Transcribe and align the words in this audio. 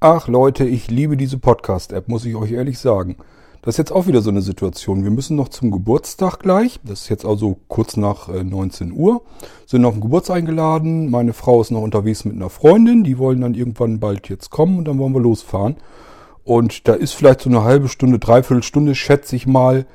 Ach 0.00 0.28
Leute, 0.28 0.66
ich 0.66 0.90
liebe 0.90 1.16
diese 1.16 1.38
Podcast-App, 1.38 2.06
muss 2.06 2.26
ich 2.26 2.36
euch 2.36 2.52
ehrlich 2.52 2.78
sagen. 2.78 3.16
Das 3.62 3.76
ist 3.76 3.78
jetzt 3.78 3.92
auch 3.92 4.06
wieder 4.06 4.20
so 4.20 4.28
eine 4.28 4.42
Situation. 4.42 5.04
Wir 5.04 5.10
müssen 5.10 5.36
noch 5.36 5.48
zum 5.48 5.70
Geburtstag 5.70 6.38
gleich. 6.40 6.78
Das 6.84 7.00
ist 7.00 7.08
jetzt 7.08 7.24
also 7.24 7.56
kurz 7.68 7.96
nach 7.96 8.28
19 8.28 8.90
äh, 8.90 8.92
Uhr. 8.92 9.22
Sind 9.64 9.86
auf 9.86 9.94
den 9.94 10.02
Geburtstag 10.02 10.36
eingeladen. 10.36 11.10
Meine 11.10 11.32
Frau 11.32 11.62
ist 11.62 11.70
noch 11.70 11.80
unterwegs 11.80 12.26
mit 12.26 12.34
einer 12.34 12.50
Freundin. 12.50 13.04
Die 13.04 13.16
wollen 13.16 13.40
dann 13.40 13.54
irgendwann 13.54 13.98
bald 13.98 14.28
jetzt 14.28 14.50
kommen 14.50 14.76
und 14.76 14.84
dann 14.84 14.98
wollen 14.98 15.14
wir 15.14 15.20
losfahren. 15.22 15.76
Und 16.44 16.86
da 16.88 16.92
ist 16.92 17.14
vielleicht 17.14 17.40
so 17.40 17.48
eine 17.48 17.64
halbe 17.64 17.88
Stunde, 17.88 18.18
dreiviertel 18.18 18.62
Stunde, 18.62 18.94
schätze 18.94 19.34
ich 19.34 19.46
mal, 19.46 19.86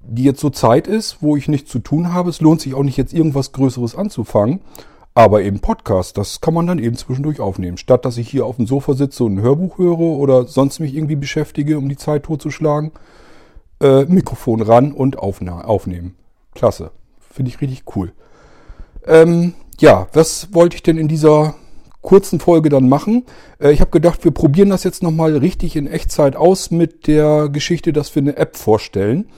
die 0.00 0.24
jetzt 0.24 0.40
so 0.40 0.48
Zeit 0.48 0.86
ist, 0.86 1.18
wo 1.20 1.36
ich 1.36 1.48
nichts 1.48 1.70
zu 1.70 1.80
tun 1.80 2.14
habe. 2.14 2.30
Es 2.30 2.40
lohnt 2.40 2.62
sich 2.62 2.72
auch 2.72 2.82
nicht 2.82 2.96
jetzt 2.96 3.12
irgendwas 3.12 3.52
Größeres 3.52 3.94
anzufangen. 3.94 4.60
Aber 5.14 5.42
eben 5.42 5.60
Podcast, 5.60 6.16
das 6.16 6.40
kann 6.40 6.54
man 6.54 6.66
dann 6.66 6.78
eben 6.78 6.96
zwischendurch 6.96 7.40
aufnehmen. 7.40 7.76
Statt 7.76 8.04
dass 8.04 8.16
ich 8.16 8.28
hier 8.28 8.46
auf 8.46 8.56
dem 8.56 8.66
Sofa 8.66 8.94
sitze 8.94 9.24
und 9.24 9.34
ein 9.34 9.42
Hörbuch 9.42 9.78
höre 9.78 9.98
oder 9.98 10.46
sonst 10.46 10.78
mich 10.78 10.94
irgendwie 10.94 11.16
beschäftige, 11.16 11.78
um 11.78 11.88
die 11.88 11.96
Zeit 11.96 12.24
totzuschlagen, 12.24 12.92
äh, 13.80 14.04
Mikrofon 14.04 14.62
ran 14.62 14.92
und 14.92 15.18
aufnehmen. 15.18 16.14
Klasse. 16.54 16.92
Finde 17.18 17.50
ich 17.50 17.60
richtig 17.60 17.84
cool. 17.96 18.12
Ähm, 19.06 19.54
ja, 19.78 20.06
was 20.12 20.52
wollte 20.52 20.76
ich 20.76 20.82
denn 20.82 20.98
in 20.98 21.08
dieser 21.08 21.54
kurzen 22.02 22.40
Folge 22.40 22.68
dann 22.68 22.88
machen? 22.88 23.24
Äh, 23.58 23.72
ich 23.72 23.80
habe 23.80 23.90
gedacht, 23.90 24.24
wir 24.24 24.30
probieren 24.30 24.70
das 24.70 24.84
jetzt 24.84 25.02
nochmal 25.02 25.36
richtig 25.36 25.76
in 25.76 25.86
Echtzeit 25.86 26.36
aus 26.36 26.70
mit 26.70 27.06
der 27.06 27.48
Geschichte, 27.48 27.92
dass 27.92 28.14
wir 28.14 28.22
eine 28.22 28.36
App 28.36 28.56
vorstellen. 28.56 29.28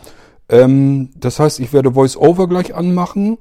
Ähm, 0.49 1.11
das 1.17 1.39
heißt, 1.39 1.61
ich 1.61 1.73
werde 1.73 1.95
VoiceOver 1.95 2.49
gleich 2.49 2.75
anmachen 2.75 3.39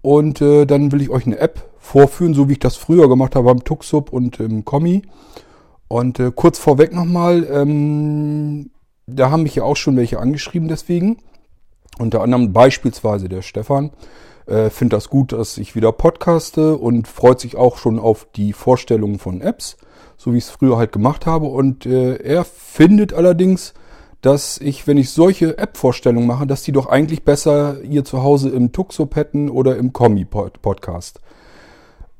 und 0.00 0.40
äh, 0.40 0.66
dann 0.66 0.92
will 0.92 1.02
ich 1.02 1.10
euch 1.10 1.26
eine 1.26 1.38
App 1.38 1.71
vorführen, 1.82 2.32
so 2.32 2.48
wie 2.48 2.52
ich 2.52 2.58
das 2.60 2.76
früher 2.76 3.08
gemacht 3.08 3.34
habe 3.34 3.48
beim 3.48 3.64
Tuxub 3.64 4.12
und 4.12 4.40
im 4.40 4.64
Kommi. 4.64 5.02
Und 5.88 6.20
äh, 6.20 6.32
kurz 6.34 6.58
vorweg 6.58 6.94
nochmal, 6.94 7.46
ähm, 7.50 8.70
da 9.06 9.30
haben 9.30 9.42
mich 9.42 9.56
ja 9.56 9.64
auch 9.64 9.76
schon 9.76 9.96
welche 9.96 10.20
angeschrieben 10.20 10.68
deswegen. 10.68 11.18
Unter 11.98 12.22
anderem 12.22 12.52
beispielsweise 12.52 13.28
der 13.28 13.42
Stefan. 13.42 13.90
Äh, 14.46 14.70
Findet 14.70 14.94
das 14.94 15.10
gut, 15.10 15.32
dass 15.32 15.58
ich 15.58 15.74
wieder 15.74 15.92
podcaste 15.92 16.76
und 16.76 17.08
freut 17.08 17.40
sich 17.40 17.56
auch 17.56 17.76
schon 17.76 17.98
auf 17.98 18.26
die 18.34 18.52
Vorstellungen 18.52 19.18
von 19.18 19.40
Apps, 19.40 19.76
so 20.16 20.32
wie 20.32 20.38
ich 20.38 20.44
es 20.44 20.50
früher 20.50 20.78
halt 20.78 20.92
gemacht 20.92 21.26
habe. 21.26 21.46
Und 21.46 21.84
äh, 21.84 22.14
er 22.14 22.44
findet 22.44 23.12
allerdings, 23.12 23.74
dass 24.22 24.58
ich, 24.58 24.86
wenn 24.86 24.98
ich 24.98 25.10
solche 25.10 25.58
App-Vorstellungen 25.58 26.28
mache, 26.28 26.46
dass 26.46 26.62
die 26.62 26.72
doch 26.72 26.86
eigentlich 26.86 27.24
besser 27.24 27.82
ihr 27.82 28.04
zu 28.04 28.22
Hause 28.22 28.50
im 28.50 28.70
Tuxup 28.72 29.16
hätten 29.16 29.50
oder 29.50 29.76
im 29.76 29.92
Kommi-Podcast. 29.92 31.20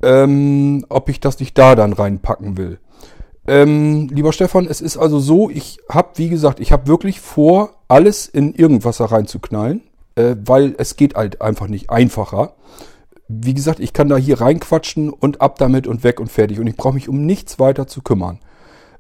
Ähm, 0.03 0.85
ob 0.89 1.09
ich 1.09 1.21
das 1.21 1.39
nicht 1.39 1.57
da 1.57 1.75
dann 1.75 1.93
reinpacken 1.93 2.57
will. 2.57 2.79
Ähm, 3.47 4.09
lieber 4.09 4.33
Stefan, 4.33 4.67
es 4.67 4.81
ist 4.81 4.97
also 4.97 5.19
so, 5.19 5.51
ich 5.51 5.79
habe, 5.89 6.11
wie 6.17 6.29
gesagt, 6.29 6.61
ich 6.61 6.71
habe 6.73 6.87
wirklich 6.87 7.21
vor, 7.21 7.71
alles 7.89 8.27
in 8.27 8.55
Irgendwasser 8.55 9.07
reinzuknallen, 9.07 9.83
äh, 10.15 10.37
weil 10.45 10.75
es 10.79 10.97
geht 10.97 11.15
halt 11.15 11.43
einfach 11.43 11.69
nicht 11.69 11.91
einfacher. 11.91 12.55
Wie 13.29 13.55
gesagt, 13.55 13.81
ich 13.81 13.93
kann 13.93 14.09
da 14.09 14.17
hier 14.17 14.41
reinquatschen 14.41 15.11
und 15.11 15.41
ab 15.41 15.59
damit 15.59 15.87
und 15.87 16.05
weg 16.05 16.21
und 16.21 16.31
fertig. 16.31 16.61
Und 16.61 16.67
ich 16.67 16.77
brauche 16.77 16.95
mich 16.95 17.09
um 17.09 17.25
nichts 17.27 17.59
weiter 17.59 17.87
zu 17.87 18.03
kümmern. 18.03 18.39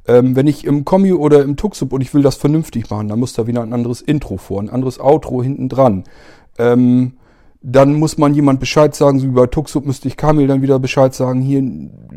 Ähm, 0.06 0.34
wenn 0.34 0.48
ich 0.48 0.64
im 0.64 0.84
Kommi 0.84 1.12
oder 1.12 1.42
im 1.42 1.56
Tuxup 1.56 1.92
und 1.92 2.00
ich 2.00 2.12
will 2.12 2.23
das 2.23 2.34
vernünftig 2.34 2.91
machen, 2.91 3.08
dann 3.08 3.20
muss 3.20 3.34
da 3.34 3.47
wieder 3.47 3.62
ein 3.62 3.73
anderes 3.73 4.00
Intro 4.00 4.36
vor, 4.36 4.61
ein 4.61 4.70
anderes 4.70 4.98
Outro 4.98 5.42
hinten 5.42 5.69
dran. 5.69 6.05
Ähm, 6.58 7.12
dann 7.62 7.95
muss 7.95 8.18
man 8.18 8.34
jemand 8.34 8.61
Bescheid 8.61 8.95
sagen, 8.95 9.20
so 9.20 9.27
wie 9.27 9.33
bei 9.33 9.46
Tuxup 9.46 9.86
müsste 9.86 10.08
ich 10.08 10.17
Kamil 10.17 10.48
dann 10.48 10.62
wieder 10.62 10.78
Bescheid 10.78 11.14
sagen, 11.14 11.40
hier, 11.40 11.62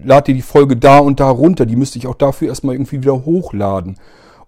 lad 0.03 0.27
dir 0.27 0.33
die 0.33 0.41
Folge 0.41 0.75
da 0.75 0.99
und 0.99 1.19
da 1.19 1.29
runter, 1.29 1.65
die 1.65 1.75
müsste 1.75 1.99
ich 1.99 2.07
auch 2.07 2.15
dafür 2.15 2.47
erstmal 2.47 2.75
irgendwie 2.75 3.01
wieder 3.01 3.25
hochladen. 3.25 3.97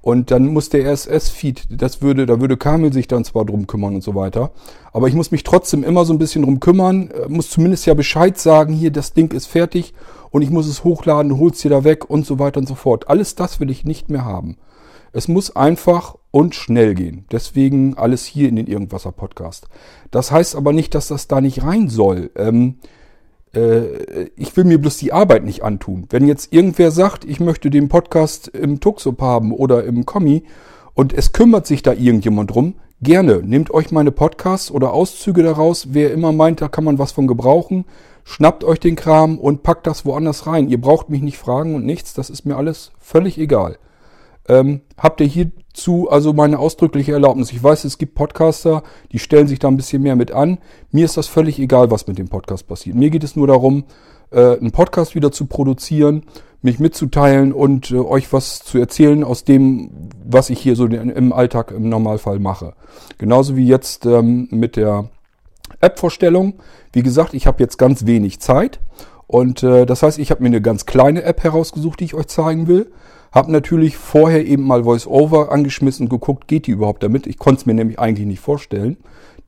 Und 0.02 0.32
dann 0.32 0.48
muss 0.48 0.70
der 0.70 0.92
RSS-Feed, 0.92 1.68
das 1.82 2.02
würde, 2.02 2.26
da 2.26 2.40
würde 2.40 2.58
Kamil 2.58 2.94
sich 2.94 3.08
dann 3.08 3.26
zwar 3.26 3.46
drum 3.46 3.68
kümmern 3.68 3.96
und 3.96 4.04
so 4.04 4.16
weiter. 4.16 4.52
Aber 4.94 5.08
ich 5.08 5.14
muss 5.14 5.32
mich 5.32 5.44
trotzdem 5.44 5.84
immer 5.84 6.06
so 6.06 6.14
ein 6.14 6.20
bisschen 6.20 6.44
drum 6.44 6.60
kümmern, 6.60 7.12
äh, 7.12 7.28
muss 7.28 7.50
zumindest 7.50 7.86
ja 7.86 7.94
Bescheid 7.94 8.38
sagen, 8.38 8.74
hier, 8.74 8.92
das 8.92 9.14
Ding 9.14 9.34
ist 9.34 9.48
fertig 9.48 9.94
und 10.32 10.42
ich 10.42 10.50
muss 10.50 10.68
es 10.68 10.84
hochladen, 10.84 11.30
du 11.30 11.40
holst 11.40 11.64
dir 11.64 11.70
da 11.70 11.84
weg 11.84 12.10
und 12.10 12.26
so 12.26 12.40
weiter 12.40 12.60
und 12.60 12.68
so 12.68 12.76
fort. 12.76 13.10
Alles 13.10 13.36
das 13.36 13.60
will 13.60 13.70
ich 13.70 13.86
nicht 13.86 14.10
mehr 14.10 14.26
haben. 14.26 14.58
Es 15.14 15.28
muss 15.28 15.56
einfach 15.56 16.16
und 16.32 16.56
schnell 16.56 16.94
gehen. 16.94 17.26
Deswegen 17.32 17.98
alles 17.98 18.26
hier 18.26 18.50
in 18.50 18.56
den 18.56 18.68
Irgendwasser 18.68 19.12
Podcast. 19.12 19.68
Das 20.12 20.32
heißt 20.32 20.56
aber 20.56 20.74
nicht, 20.74 20.94
dass 20.96 21.08
das 21.08 21.28
da 21.28 21.42
nicht 21.42 21.64
rein 21.64 21.90
soll. 21.90 22.32
Ähm, 22.36 22.76
äh, 23.54 24.30
ich 24.36 24.56
will 24.56 24.66
mir 24.66 24.80
bloß 24.80 24.98
die 24.98 25.14
Arbeit 25.14 25.44
nicht 25.44 25.64
antun. 25.64 26.06
Wenn 26.10 26.28
jetzt 26.28 26.54
irgendwer 26.54 26.92
sagt, 26.92 27.26
ich 27.26 27.40
möchte 27.40 27.70
den 27.70 27.90
Podcast 27.90 28.48
im 28.50 28.80
Tuxup 28.80 29.22
haben 29.22 29.52
oder 29.52 29.84
im 29.84 30.06
Kommi 30.06 30.44
und 30.94 31.14
es 31.14 31.32
kümmert 31.32 31.68
sich 31.68 31.82
da 31.82 31.94
irgendjemand 31.94 32.52
drum, 32.52 32.76
gerne. 33.02 33.42
Nehmt 33.44 33.72
euch 33.72 33.92
meine 33.92 34.12
Podcasts 34.12 34.72
oder 34.72 34.94
Auszüge 34.94 35.44
daraus. 35.44 35.90
Wer 35.92 36.12
immer 36.12 36.32
meint, 36.32 36.62
da 36.62 36.68
kann 36.68 36.84
man 36.84 37.00
was 37.00 37.12
von 37.12 37.28
gebrauchen, 37.28 37.86
schnappt 38.24 38.64
euch 38.64 38.80
den 38.80 38.96
Kram 38.96 39.38
und 39.38 39.64
packt 39.64 39.88
das 39.88 40.06
woanders 40.06 40.48
rein. 40.48 40.70
Ihr 40.70 40.82
braucht 40.82 41.10
mich 41.10 41.22
nicht 41.22 41.38
fragen 41.38 41.76
und 41.76 41.86
nichts. 41.86 42.14
Das 42.14 42.30
ist 42.30 42.46
mir 42.46 42.58
alles 42.58 42.92
völlig 43.00 43.38
egal. 43.38 43.78
Ähm, 44.50 44.82
habt 44.98 45.22
ihr 45.22 45.28
hierzu 45.78 46.10
also 46.10 46.34
meine 46.34 46.60
ausdrückliche 46.60 47.14
Erlaubnis? 47.14 47.52
Ich 47.52 47.64
weiß, 47.64 47.84
es 47.86 47.98
gibt 47.98 48.16
Podcaster, 48.16 48.84
die 49.12 49.20
stellen 49.20 49.48
sich 49.48 49.60
da 49.60 49.68
ein 49.68 49.78
bisschen 49.78 50.02
mehr 50.02 50.16
mit 50.16 50.32
an. 50.32 50.58
Mir 50.92 51.06
ist 51.06 51.18
das 51.18 51.28
völlig 51.28 51.60
egal, 51.60 51.92
was 51.92 52.08
mit 52.08 52.18
dem 52.18 52.30
Podcast 52.30 52.68
passiert. 52.68 52.96
Mir 52.96 53.12
geht 53.12 53.24
es 53.24 53.36
nur 53.36 53.48
darum, 53.48 53.84
äh, 54.32 54.58
einen 54.58 54.72
Podcast 54.72 55.14
wieder 55.14 55.32
zu 55.32 55.46
produzieren, 55.46 56.24
mich 56.64 56.80
mitzuteilen 56.80 57.54
und 57.54 57.92
äh, 57.92 57.98
euch 57.98 58.34
was 58.34 58.64
zu 58.64 58.80
erzählen 58.80 59.24
aus 59.24 59.44
dem, 59.44 59.92
was 60.26 60.50
ich 60.50 60.60
hier 60.60 60.76
so 60.76 60.86
im 60.86 61.32
Alltag 61.32 61.72
im 61.72 61.90
Normalfall 61.90 62.40
mache. 62.40 62.74
Genauso 63.20 63.56
wie 63.56 63.68
jetzt 63.68 64.06
ähm, 64.08 64.48
mit 64.50 64.78
der 64.78 65.10
App-Vorstellung. 65.80 66.56
Wie 66.92 67.04
gesagt, 67.04 67.36
ich 67.36 67.46
habe 67.46 67.62
jetzt 67.62 67.78
ganz 67.78 68.08
wenig 68.08 68.40
Zeit. 68.40 68.80
Und 69.28 69.62
äh, 69.62 69.86
das 69.86 70.02
heißt, 70.02 70.18
ich 70.18 70.32
habe 70.32 70.42
mir 70.42 70.48
eine 70.48 70.62
ganz 70.62 70.88
kleine 70.88 71.22
App 71.22 71.44
herausgesucht, 71.44 72.00
die 72.00 72.06
ich 72.06 72.16
euch 72.16 72.28
zeigen 72.28 72.68
will. 72.68 72.92
Hab 73.38 73.50
natürlich 73.50 73.98
vorher 73.98 74.48
eben 74.48 74.64
mal 74.64 74.84
VoiceOver 74.84 75.52
angeschmissen 75.52 76.08
und 76.08 76.10
geguckt, 76.10 76.48
geht 76.48 76.66
die 76.66 76.72
überhaupt 76.72 77.04
damit. 77.04 77.28
Ich 77.28 77.38
konnte 77.38 77.60
es 77.60 77.66
mir 77.68 77.76
nämlich 77.76 78.00
eigentlich 78.00 78.26
nicht 78.26 78.40
vorstellen. 78.40 78.98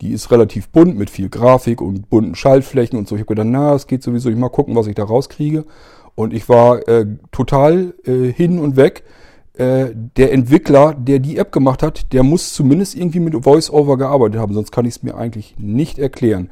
Die 0.01 0.11
ist 0.11 0.29
relativ 0.29 0.69
bunt 0.69 0.95
mit 0.95 1.09
viel 1.09 1.27
Grafik 1.27 1.81
und 1.81 2.07
bunten 2.07 2.35
Schaltflächen 2.35 2.99
und 2.99 3.07
so. 3.07 3.15
Ich 3.15 3.21
habe 3.21 3.29
gedacht, 3.29 3.47
na, 3.49 3.73
es 3.73 3.87
geht 3.87 4.03
sowieso. 4.03 4.29
Ich 4.29 4.35
mal 4.35 4.49
gucken, 4.49 4.75
was 4.75 4.85
ich 4.85 4.93
da 4.93 5.05
rauskriege. 5.05 5.65
Und 6.13 6.35
ich 6.35 6.47
war 6.47 6.87
äh, 6.87 7.07
total 7.31 7.95
äh, 8.05 8.31
hin 8.31 8.59
und 8.59 8.75
weg. 8.75 9.05
Äh, 9.55 9.87
der 10.17 10.33
Entwickler, 10.33 10.93
der 10.93 11.17
die 11.17 11.37
App 11.37 11.51
gemacht 11.51 11.81
hat, 11.81 12.13
der 12.13 12.21
muss 12.21 12.53
zumindest 12.53 12.95
irgendwie 12.95 13.19
mit 13.19 13.43
VoiceOver 13.43 13.97
gearbeitet 13.97 14.39
haben. 14.39 14.53
Sonst 14.53 14.71
kann 14.71 14.85
ich 14.85 14.97
es 14.97 15.01
mir 15.01 15.15
eigentlich 15.15 15.55
nicht 15.57 15.97
erklären. 15.97 16.51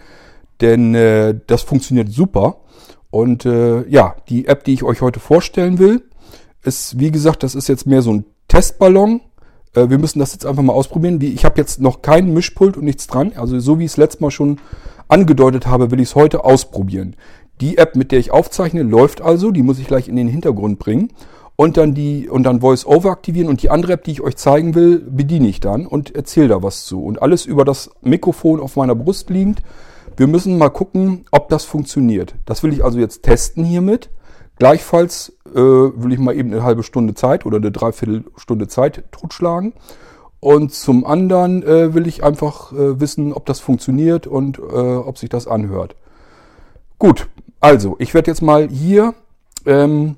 Denn 0.59 0.95
äh, 0.95 1.35
das 1.45 1.61
funktioniert 1.61 2.09
super. 2.09 2.61
Und 3.11 3.45
äh, 3.45 3.87
ja, 3.89 4.15
die 4.27 4.47
App, 4.47 4.63
die 4.63 4.73
ich 4.73 4.81
euch 4.81 5.01
heute 5.01 5.19
vorstellen 5.19 5.77
will, 5.77 6.01
ist, 6.67 6.99
wie 6.99 7.11
gesagt, 7.11 7.41
das 7.43 7.55
ist 7.55 7.67
jetzt 7.69 7.87
mehr 7.87 8.01
so 8.01 8.11
ein 8.11 8.25
Testballon. 8.47 9.21
Äh, 9.73 9.89
wir 9.89 9.97
müssen 9.97 10.19
das 10.19 10.33
jetzt 10.33 10.45
einfach 10.45 10.63
mal 10.63 10.73
ausprobieren. 10.73 11.19
Ich 11.21 11.45
habe 11.45 11.57
jetzt 11.57 11.81
noch 11.81 12.01
keinen 12.01 12.33
Mischpult 12.33 12.77
und 12.77 12.83
nichts 12.85 13.07
dran. 13.07 13.33
Also 13.35 13.59
so 13.59 13.79
wie 13.79 13.85
ich 13.85 13.91
es 13.91 13.97
letztes 13.97 14.21
Mal 14.21 14.31
schon 14.31 14.59
angedeutet 15.07 15.67
habe, 15.67 15.89
will 15.91 15.99
ich 15.99 16.09
es 16.09 16.15
heute 16.15 16.43
ausprobieren. 16.43 17.15
Die 17.61 17.77
App, 17.77 17.95
mit 17.95 18.11
der 18.11 18.19
ich 18.19 18.31
aufzeichne, 18.31 18.83
läuft 18.83 19.21
also. 19.21 19.51
Die 19.51 19.63
muss 19.63 19.79
ich 19.79 19.87
gleich 19.87 20.07
in 20.07 20.15
den 20.15 20.27
Hintergrund 20.27 20.77
bringen. 20.77 21.11
Und 21.55 21.77
dann 21.77 21.95
die, 21.95 22.29
und 22.29 22.43
dann 22.43 22.61
Voice-Over 22.61 23.09
aktivieren. 23.09 23.49
Und 23.49 23.63
die 23.63 23.71
andere 23.71 23.93
App, 23.93 24.03
die 24.03 24.11
ich 24.11 24.21
euch 24.21 24.35
zeigen 24.35 24.75
will, 24.75 24.99
bediene 24.99 25.47
ich 25.47 25.59
dann 25.59 25.87
und 25.87 26.15
erzähle 26.15 26.49
da 26.49 26.61
was 26.61 26.85
zu. 26.85 27.03
Und 27.03 27.21
alles 27.21 27.45
über 27.45 27.65
das 27.65 27.89
Mikrofon 28.01 28.59
auf 28.59 28.75
meiner 28.75 28.93
Brust 28.93 29.29
liegend. 29.29 29.63
Wir 30.17 30.27
müssen 30.27 30.57
mal 30.57 30.69
gucken, 30.69 31.25
ob 31.31 31.49
das 31.49 31.63
funktioniert. 31.63 32.35
Das 32.45 32.61
will 32.61 32.73
ich 32.73 32.83
also 32.83 32.99
jetzt 32.99 33.23
testen 33.23 33.63
hiermit. 33.63 34.09
Gleichfalls 34.59 35.33
äh, 35.53 35.59
will 35.59 36.13
ich 36.13 36.19
mal 36.19 36.35
eben 36.35 36.51
eine 36.51 36.63
halbe 36.63 36.83
Stunde 36.83 37.13
Zeit 37.13 37.45
oder 37.45 37.57
eine 37.57 37.71
Dreiviertelstunde 37.71 38.67
Zeit 38.67 39.03
totschlagen. 39.11 39.73
Und 40.39 40.73
zum 40.73 41.05
anderen 41.05 41.63
äh, 41.63 41.93
will 41.93 42.07
ich 42.07 42.23
einfach 42.23 42.71
äh, 42.71 42.99
wissen, 42.99 43.33
ob 43.33 43.45
das 43.45 43.59
funktioniert 43.59 44.27
und 44.27 44.59
äh, 44.59 44.61
ob 44.61 45.17
sich 45.17 45.29
das 45.29 45.47
anhört. 45.47 45.95
Gut, 46.99 47.27
also 47.59 47.95
ich 47.99 48.13
werde 48.13 48.31
jetzt 48.31 48.41
mal 48.41 48.69
hier 48.69 49.13
ähm, 49.65 50.15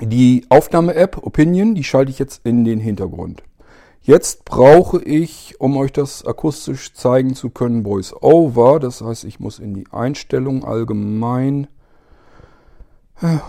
die 0.00 0.46
Aufnahme-App 0.48 1.18
Opinion, 1.24 1.74
die 1.74 1.84
schalte 1.84 2.10
ich 2.10 2.18
jetzt 2.18 2.46
in 2.46 2.64
den 2.64 2.78
Hintergrund. 2.78 3.42
Jetzt 4.00 4.44
brauche 4.44 5.02
ich, 5.02 5.56
um 5.58 5.76
euch 5.76 5.92
das 5.92 6.24
akustisch 6.24 6.94
zeigen 6.94 7.34
zu 7.34 7.50
können, 7.50 7.84
Voice 7.84 8.14
Over. 8.14 8.80
Das 8.80 9.00
heißt, 9.00 9.24
ich 9.24 9.38
muss 9.38 9.58
in 9.58 9.74
die 9.74 9.86
Einstellung 9.90 10.64
allgemein 10.64 11.66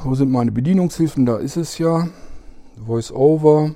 wo 0.04 0.16
sind 0.16 0.32
meine 0.32 0.52
Bedienungshilfen? 0.52 1.26
Da 1.26 1.38
ist 1.38 1.58
es 1.58 1.78
ja. 1.78 2.08
Voice 2.86 3.12
Over. 3.12 3.76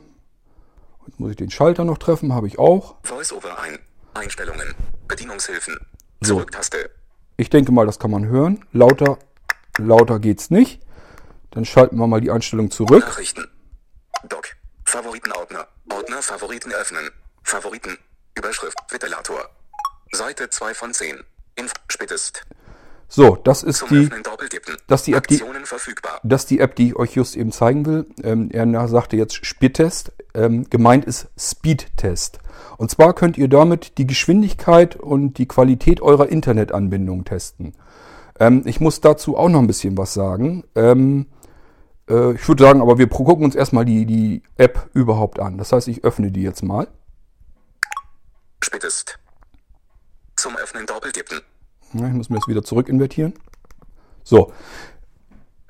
Jetzt 1.07 1.19
muss 1.19 1.31
ich 1.31 1.37
den 1.37 1.51
Schalter 1.51 1.85
noch 1.85 1.97
treffen, 1.97 2.33
habe 2.33 2.47
ich 2.47 2.57
auch. 2.57 2.95
Voice 3.03 3.33
Over 3.33 3.59
ein. 3.59 3.79
Einstellungen. 4.13 4.73
Bedienungshilfen. 5.07 5.77
Zurücktaste. 6.23 6.77
So. 6.77 6.87
Ich 7.37 7.49
denke 7.49 7.71
mal, 7.71 7.85
das 7.85 7.99
kann 7.99 8.11
man 8.11 8.25
hören. 8.25 8.65
Lauter, 8.71 9.17
lauter 9.77 10.19
geht's 10.19 10.49
nicht. 10.49 10.81
Dann 11.51 11.65
schalten 11.65 11.97
wir 11.97 12.07
mal 12.07 12.21
die 12.21 12.31
Einstellung 12.31 12.71
zurück. 12.71 13.03
Nachrichten. 13.05 13.47
Favoritenordner. 14.93 15.67
Ordner 15.91 16.21
Favoriten 16.21 16.71
öffnen. 16.71 17.09
Favoriten. 17.41 17.97
Überschrift. 18.37 18.77
Ventilator. 18.89 19.49
Seite 20.11 20.47
2 20.51 20.75
von 20.75 20.93
10. 20.93 21.23
Inf 21.55 21.73
spätest. 21.89 22.43
So, 23.15 23.35
das 23.35 23.61
ist 23.61 23.77
Zum 23.77 23.89
die, 23.89 24.09
das 24.87 25.03
die 25.03 25.13
App, 25.13 25.27
die, 25.27 25.39
das 26.23 26.41
ist 26.41 26.49
die 26.49 26.59
App, 26.59 26.75
die 26.75 26.87
ich 26.87 26.95
euch 26.95 27.13
just 27.13 27.35
eben 27.35 27.51
zeigen 27.51 27.85
will. 27.85 28.07
Ähm, 28.23 28.49
er 28.51 28.87
sagte 28.87 29.17
jetzt 29.17 29.45
Speedtest. 29.45 30.13
Ähm, 30.33 30.67
gemeint 30.71 31.05
ist 31.05 31.27
Speedtest. 31.37 32.39
Und 32.77 32.89
zwar 32.89 33.13
könnt 33.13 33.37
ihr 33.37 33.49
damit 33.49 33.99
die 33.99 34.07
Geschwindigkeit 34.07 34.95
und 34.95 35.37
die 35.37 35.47
Qualität 35.47 36.01
eurer 36.01 36.27
Internetanbindung 36.27 37.23
testen. 37.23 37.75
Ähm, 38.39 38.63
ich 38.65 38.79
muss 38.79 38.99
dazu 38.99 39.37
auch 39.37 39.49
noch 39.49 39.59
ein 39.59 39.67
bisschen 39.67 39.95
was 39.95 40.15
sagen. 40.15 40.63
Ähm, 40.73 41.27
äh, 42.09 42.33
ich 42.33 42.47
würde 42.47 42.63
sagen, 42.63 42.81
aber 42.81 42.97
wir 42.97 43.09
gucken 43.09 43.45
uns 43.45 43.53
erstmal 43.53 43.85
die, 43.85 44.07
die 44.07 44.41
App 44.57 44.89
überhaupt 44.95 45.39
an. 45.39 45.59
Das 45.59 45.71
heißt, 45.71 45.87
ich 45.87 46.03
öffne 46.03 46.31
die 46.31 46.41
jetzt 46.41 46.63
mal. 46.63 46.87
Spätest. 48.59 49.19
Zum 50.35 50.57
Öffnen 50.57 50.87
doppeltippen. 50.87 51.41
Ja, 51.93 52.07
ich 52.07 52.13
muss 52.13 52.29
mir 52.29 52.37
das 52.37 52.47
wieder 52.47 52.63
zurück 52.63 52.89
invertieren. 52.89 53.33
So, 54.23 54.51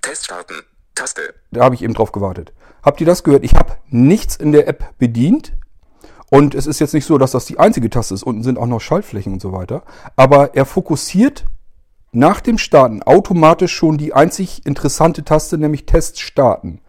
Test 0.02 0.26
starten. 0.26 0.56
Taste. 0.96 1.34
da 1.52 1.64
habe 1.64 1.76
ich 1.76 1.82
eben 1.82 1.94
drauf 1.94 2.12
gewartet. 2.12 2.54
Habt 2.84 3.02
ihr 3.02 3.08
das 3.08 3.24
gehört? 3.24 3.44
Ich 3.44 3.56
habe 3.56 3.78
nichts 3.90 4.36
in 4.36 4.52
der 4.52 4.68
App 4.68 4.98
bedient. 5.00 5.54
Und 6.30 6.56
es 6.56 6.68
ist 6.68 6.80
jetzt 6.80 6.94
nicht 6.94 7.06
so, 7.06 7.18
dass 7.18 7.32
das 7.32 7.46
die 7.46 7.60
einzige 7.60 7.90
Taste 7.90 8.14
ist. 8.14 8.24
Unten 8.24 8.44
sind 8.44 8.60
auch 8.60 8.68
noch 8.68 8.82
Schaltflächen 8.82 9.34
und 9.34 9.42
so 9.42 9.54
weiter. 9.54 9.84
Aber 10.16 10.56
er 10.56 10.66
fokussiert 10.66 11.46
nach 12.12 12.42
dem 12.42 12.58
Starten 12.58 13.02
automatisch 13.02 13.74
schon 13.74 13.98
die 13.98 14.14
einzig 14.14 14.66
interessante 14.66 15.24
Taste, 15.24 15.58
nämlich 15.58 15.86
Test 15.86 16.20
starten. 16.20 16.82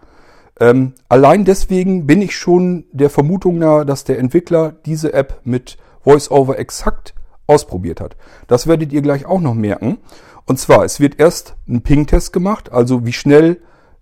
Ähm, 0.60 0.94
allein 1.08 1.44
deswegen 1.44 2.06
bin 2.06 2.22
ich 2.22 2.36
schon 2.36 2.86
der 2.92 3.10
Vermutung 3.10 3.58
nahe, 3.58 3.86
dass 3.86 4.04
der 4.04 4.18
Entwickler 4.18 4.72
diese 4.84 5.12
App 5.12 5.40
mit 5.44 5.78
VoiceOver 6.04 6.58
exakt 6.58 7.14
ausprobiert 7.46 8.00
hat. 8.00 8.16
Das 8.46 8.66
werdet 8.66 8.92
ihr 8.92 9.02
gleich 9.02 9.26
auch 9.26 9.40
noch 9.40 9.54
merken. 9.54 9.98
Und 10.46 10.58
zwar, 10.58 10.84
es 10.84 11.00
wird 11.00 11.18
erst 11.18 11.56
ein 11.68 11.82
Ping-Test 11.82 12.32
gemacht, 12.32 12.70
also 12.72 13.06
wie 13.06 13.12
schnell 13.12 13.60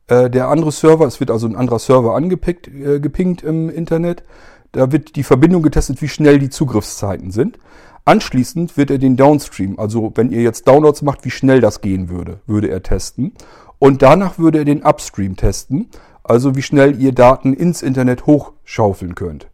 äh, 0.08 0.28
der 0.28 0.48
andere 0.48 0.72
Server, 0.72 1.06
es 1.06 1.20
wird 1.20 1.30
also 1.30 1.46
ein 1.46 1.56
anderer 1.56 1.78
Server 1.78 2.14
angepickt, 2.14 2.68
äh, 2.68 3.00
gepingt 3.00 3.42
im 3.42 3.70
Internet. 3.70 4.24
Da 4.72 4.90
wird 4.90 5.16
die 5.16 5.22
Verbindung 5.22 5.62
getestet, 5.62 6.02
wie 6.02 6.08
schnell 6.08 6.38
die 6.38 6.50
Zugriffszeiten 6.50 7.30
sind. 7.30 7.58
Anschließend 8.04 8.76
wird 8.76 8.90
er 8.90 8.98
den 8.98 9.16
Downstream, 9.16 9.78
also 9.78 10.12
wenn 10.16 10.32
ihr 10.32 10.42
jetzt 10.42 10.66
Downloads 10.66 11.02
macht, 11.02 11.24
wie 11.24 11.30
schnell 11.30 11.60
das 11.60 11.80
gehen 11.80 12.08
würde, 12.08 12.40
würde 12.46 12.68
er 12.68 12.82
testen. 12.82 13.34
Und 13.78 14.02
danach 14.02 14.38
würde 14.38 14.58
er 14.58 14.64
den 14.64 14.82
Upstream 14.82 15.36
testen, 15.36 15.88
also 16.24 16.56
wie 16.56 16.62
schnell 16.62 17.00
ihr 17.00 17.12
Daten 17.12 17.54
ins 17.54 17.82
Internet 17.82 18.26
hochschaufeln 18.26 19.14
könnt. 19.14 19.48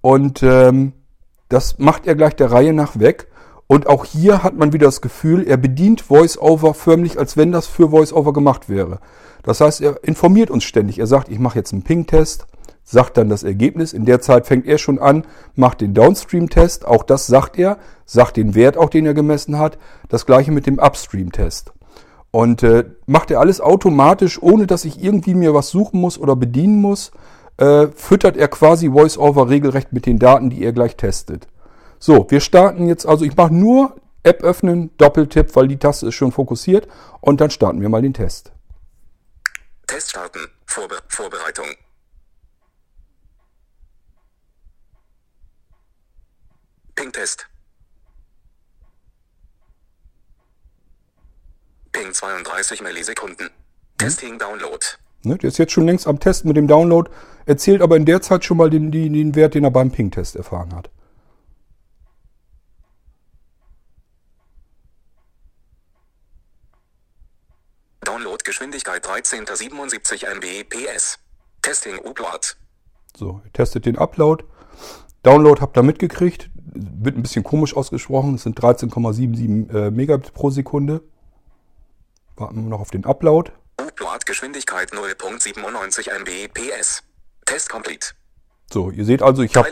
Und 0.00 0.42
ähm, 0.42 0.92
das 1.48 1.78
macht 1.78 2.06
er 2.06 2.14
gleich 2.14 2.36
der 2.36 2.50
Reihe 2.50 2.72
nach 2.72 2.98
weg. 2.98 3.28
Und 3.68 3.88
auch 3.88 4.04
hier 4.04 4.42
hat 4.42 4.56
man 4.56 4.72
wieder 4.72 4.86
das 4.86 5.00
Gefühl, 5.00 5.46
er 5.46 5.56
bedient 5.56 6.08
VoiceOver 6.08 6.74
förmlich, 6.74 7.18
als 7.18 7.36
wenn 7.36 7.50
das 7.50 7.66
für 7.66 7.90
VoiceOver 7.90 8.32
gemacht 8.32 8.68
wäre. 8.68 9.00
Das 9.42 9.60
heißt, 9.60 9.80
er 9.80 10.04
informiert 10.04 10.50
uns 10.50 10.64
ständig. 10.64 10.98
Er 10.98 11.06
sagt, 11.06 11.28
ich 11.28 11.38
mache 11.38 11.58
jetzt 11.58 11.72
einen 11.72 11.82
Ping-Test, 11.82 12.46
sagt 12.84 13.16
dann 13.16 13.28
das 13.28 13.42
Ergebnis. 13.42 13.92
In 13.92 14.04
der 14.04 14.20
Zeit 14.20 14.46
fängt 14.46 14.66
er 14.66 14.78
schon 14.78 14.98
an, 14.98 15.24
macht 15.54 15.80
den 15.80 15.94
Downstream-Test. 15.94 16.86
Auch 16.86 17.02
das 17.02 17.26
sagt 17.26 17.58
er, 17.58 17.78
sagt 18.04 18.36
den 18.36 18.54
Wert 18.54 18.76
auch, 18.76 18.90
den 18.90 19.06
er 19.06 19.14
gemessen 19.14 19.58
hat. 19.58 19.78
Das 20.08 20.26
gleiche 20.26 20.52
mit 20.52 20.66
dem 20.66 20.78
Upstream-Test. 20.78 21.72
Und 22.30 22.62
äh, 22.62 22.84
macht 23.06 23.30
er 23.30 23.40
alles 23.40 23.60
automatisch, 23.60 24.40
ohne 24.40 24.66
dass 24.66 24.84
ich 24.84 25.02
irgendwie 25.02 25.34
mir 25.34 25.54
was 25.54 25.70
suchen 25.70 26.00
muss 26.00 26.18
oder 26.18 26.36
bedienen 26.36 26.80
muss, 26.80 27.10
äh, 27.58 27.88
füttert 27.88 28.36
er 28.36 28.48
quasi 28.48 28.92
VoiceOver 28.92 29.48
regelrecht 29.48 29.92
mit 29.92 30.06
den 30.06 30.18
Daten, 30.18 30.50
die 30.50 30.62
er 30.62 30.72
gleich 30.72 30.96
testet. 30.96 31.48
So, 31.98 32.26
wir 32.30 32.40
starten 32.40 32.88
jetzt, 32.88 33.06
also 33.06 33.24
ich 33.24 33.36
mache 33.36 33.54
nur 33.54 33.96
App 34.22 34.42
öffnen, 34.42 34.90
Doppeltipp, 34.98 35.54
weil 35.54 35.68
die 35.68 35.78
Taste 35.78 36.08
ist 36.08 36.14
schon 36.14 36.32
fokussiert 36.32 36.88
und 37.20 37.40
dann 37.40 37.50
starten 37.50 37.80
wir 37.80 37.88
mal 37.88 38.02
den 38.02 38.14
Test. 38.14 38.52
Test 39.86 40.10
starten. 40.10 40.40
Vorbe 40.66 40.98
Vorbereitung. 41.08 41.66
Ping-Test. 46.96 47.46
Ping 51.92 52.12
32 52.12 52.82
Millisekunden. 52.82 53.50
Testing 53.98 54.38
Download. 54.38 54.84
Ne, 55.26 55.36
der 55.36 55.48
ist 55.48 55.58
jetzt 55.58 55.72
schon 55.72 55.86
längst 55.86 56.06
am 56.06 56.20
Testen 56.20 56.46
mit 56.46 56.56
dem 56.56 56.68
Download, 56.68 57.10
erzählt 57.46 57.82
aber 57.82 57.96
in 57.96 58.04
der 58.04 58.22
Zeit 58.22 58.44
schon 58.44 58.56
mal 58.56 58.70
den, 58.70 58.92
den, 58.92 59.12
den 59.12 59.34
Wert, 59.34 59.54
den 59.54 59.64
er 59.64 59.72
beim 59.72 59.90
Ping-Test 59.90 60.36
erfahren 60.36 60.72
hat. 60.72 60.88
Downloadgeschwindigkeit 68.04 69.04
13,77 69.04 70.24
Mbps. 70.36 71.18
Testing 71.60 71.98
Upload. 72.04 72.46
So, 73.16 73.40
ihr 73.44 73.52
testet 73.52 73.84
den 73.84 73.98
Upload. 73.98 74.44
Download 75.24 75.60
habt 75.60 75.76
ihr 75.76 75.82
mitgekriegt. 75.82 76.50
Wird 76.54 77.16
ein 77.16 77.22
bisschen 77.22 77.42
komisch 77.42 77.76
ausgesprochen. 77.76 78.36
Es 78.36 78.44
sind 78.44 78.60
13,77 78.60 79.74
äh, 79.74 79.90
Megabit 79.90 80.32
pro 80.34 80.50
Sekunde. 80.50 81.02
Warten 82.36 82.62
wir 82.62 82.70
noch 82.70 82.80
auf 82.80 82.92
den 82.92 83.04
Upload. 83.04 83.50
Upload-Geschwindigkeit 83.76 84.92
0,97 84.92 86.10
Mbps. 86.10 87.02
Test 87.44 87.68
complete. 87.68 88.08
So, 88.72 88.90
ihr 88.90 89.04
seht 89.04 89.22
also, 89.22 89.42
ich 89.42 89.54
habe 89.56 89.68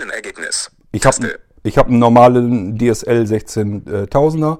ich 0.92 1.04
hab, 1.04 1.12
Taste. 1.12 1.40
ich 1.62 1.78
hab 1.78 1.88
einen 1.88 1.98
normalen 1.98 2.78
DSL 2.78 3.24
16000er 3.24 4.58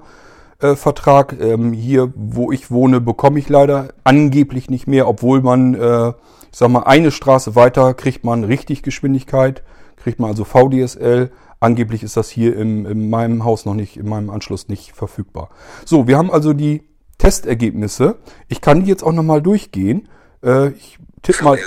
äh, 0.59 0.75
Vertrag. 0.75 1.39
Ähm, 1.39 1.73
hier, 1.73 2.11
wo 2.15 2.51
ich 2.51 2.71
wohne, 2.71 2.99
bekomme 3.01 3.39
ich 3.39 3.47
leider 3.47 3.93
angeblich 4.03 4.69
nicht 4.69 4.87
mehr, 4.87 5.07
obwohl 5.07 5.41
man, 5.41 5.75
äh, 5.75 6.09
ich 6.09 6.57
sag 6.57 6.69
mal, 6.69 6.83
eine 6.83 7.11
Straße 7.11 7.55
weiter 7.55 7.93
kriegt 7.93 8.23
man 8.23 8.43
richtig 8.43 8.83
Geschwindigkeit, 8.83 9.63
kriegt 9.95 10.19
man 10.19 10.29
also 10.29 10.43
VDSL. 10.43 11.31
Angeblich 11.61 12.03
ist 12.03 12.17
das 12.17 12.29
hier 12.29 12.57
im, 12.57 12.85
in 12.85 13.09
meinem 13.09 13.45
Haus 13.45 13.65
noch 13.65 13.73
nicht, 13.73 13.95
in 13.97 14.09
meinem 14.09 14.29
Anschluss 14.29 14.67
nicht 14.67 14.91
verfügbar. 14.91 15.49
So, 15.85 16.07
wir 16.07 16.17
haben 16.17 16.29
also 16.29 16.53
die 16.53 16.83
Testergebnisse. 17.25 18.19
Ich 18.47 18.61
kann 18.61 18.83
die 18.83 18.89
jetzt 18.89 19.03
auch 19.03 19.11
nochmal 19.11 19.41
durchgehen. 19.41 20.09
Äh, 20.43 20.69
ich 20.69 20.99
tippe 21.23 21.43
mal, 21.43 21.59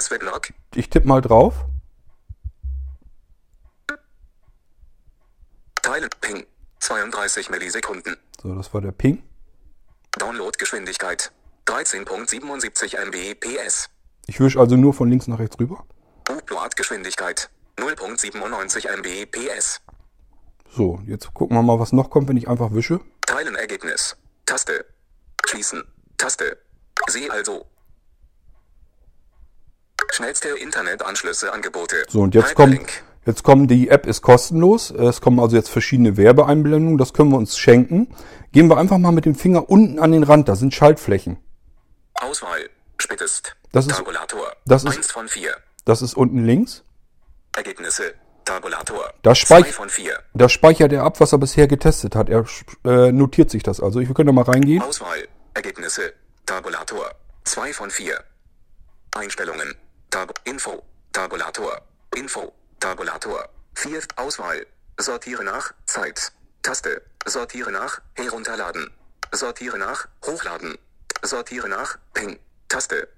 ich 0.75 0.89
tipp 0.89 1.05
mal 1.05 1.21
drauf. 1.21 1.67
Teilen. 5.83 6.09
Ping. 6.21 6.47
32 6.79 7.51
Millisekunden. 7.51 8.17
So, 8.41 8.55
das 8.55 8.73
war 8.73 8.81
der 8.81 8.93
Ping. 8.93 9.23
Downloadgeschwindigkeit. 10.19 11.33
13.77 11.67 12.97
Mbps. 12.97 13.91
Ich 14.27 14.39
wische 14.41 14.61
also 14.61 14.77
nur 14.77 14.95
von 14.95 15.11
links 15.11 15.27
nach 15.27 15.39
rechts 15.39 15.59
rüber. 15.59 15.85
Upload-Geschwindigkeit. 16.29 17.51
0.97 17.79 18.87
Mbps. 18.99 19.81
So, 20.71 21.01
jetzt 21.07 21.35
gucken 21.35 21.57
wir 21.57 21.63
mal, 21.63 21.81
was 21.81 21.93
noch 21.93 22.11
kommt, 22.11 22.29
wenn 22.29 22.37
ich 22.37 22.49
einfach 22.49 22.73
wische. 22.73 23.01
Teilenergebnis. 23.27 24.17
Taste. 24.47 24.85
Schließen. 25.49 25.83
Taste. 26.19 26.59
Sehe 27.09 27.31
also. 27.31 27.65
Schnellste 30.11 30.49
Internetanschlüsse 30.51 31.53
Angebote. 31.53 31.97
So, 32.09 32.21
und 32.23 32.35
jetzt 32.35 32.55
kommt, 32.55 32.81
jetzt 33.27 33.43
kommen, 33.43 33.67
die 33.69 33.89
App 33.89 34.07
ist 34.07 34.23
kostenlos. 34.23 34.91
Es 34.91 35.21
kommen 35.21 35.39
also 35.41 35.57
jetzt 35.57 35.71
verschiedene 35.71 36.17
Werbeeinblendungen. 36.17 36.99
Das 36.99 37.13
können 37.13 37.31
wir 37.31 37.39
uns 37.39 37.57
schenken. 37.59 38.15
Gehen 38.53 38.69
wir 38.69 38.77
einfach 38.79 38.99
mal 38.99 39.13
mit 39.13 39.25
dem 39.25 39.35
Finger 39.35 39.69
unten 39.71 39.99
an 39.99 40.13
den 40.13 40.23
Rand. 40.23 40.49
Da 40.49 40.57
sind 40.57 40.75
Schaltflächen. 40.75 41.39
Auswahl. 42.15 42.69
Spätest. 42.99 43.55
Das 43.73 43.87
ist- 43.87 43.97
Tabulator. 43.97 44.53
das 44.67 44.85
ist- 44.85 44.97
1 44.97 45.11
von 45.13 45.29
4. 45.29 45.55
Das 45.85 46.03
ist 46.03 46.15
unten 46.15 46.45
links. 46.45 46.83
Ergebnisse. 47.57 48.15
Tabulator. 48.45 49.13
Das 49.23 49.39
2 49.41 49.61
speich- 49.61 49.73
von 49.75 49.89
4. 49.91 50.19
Da 50.35 50.49
speichert 50.49 50.93
er 50.93 51.03
ab, 51.05 51.21
was 51.21 51.33
er 51.33 51.39
bisher 51.39 51.69
getestet 51.69 52.17
hat. 52.17 52.29
Er 52.31 52.45
äh, 52.85 53.13
notiert 53.13 53.51
sich 53.51 53.63
das 53.63 53.81
also. 53.81 54.01
Ich, 54.01 54.09
wir 54.09 54.15
können 54.15 54.29
da 54.29 54.33
mal 54.33 54.43
reingehen. 54.43 54.83
Auswahl. 54.83 55.29
Ergebnisse. 55.59 56.15
Tabulator. 56.47 57.11
2 57.43 57.73
von 57.73 57.91
4. 57.91 58.23
Einstellungen. 59.17 59.75
Tab 60.09 60.39
Info. 60.45 60.85
Tabulator. 61.13 61.83
Info. 62.15 62.53
Tabulator. 62.79 63.49
4. 63.75 64.03
Auswahl. 64.15 64.65
Sortiere 65.01 65.43
nach. 65.43 65.75
Zeit. 65.85 66.31
Taste. 66.63 67.03
Sortiere 67.27 67.73
nach. 67.73 68.01
Herunterladen. 68.15 68.93
Sortiere 69.33 69.79
nach. 69.79 70.07
Hochladen. 70.25 70.79
Sortiere 71.23 71.69
nach. 71.69 71.99
Ping. 72.15 72.39
Taste. 72.69 73.09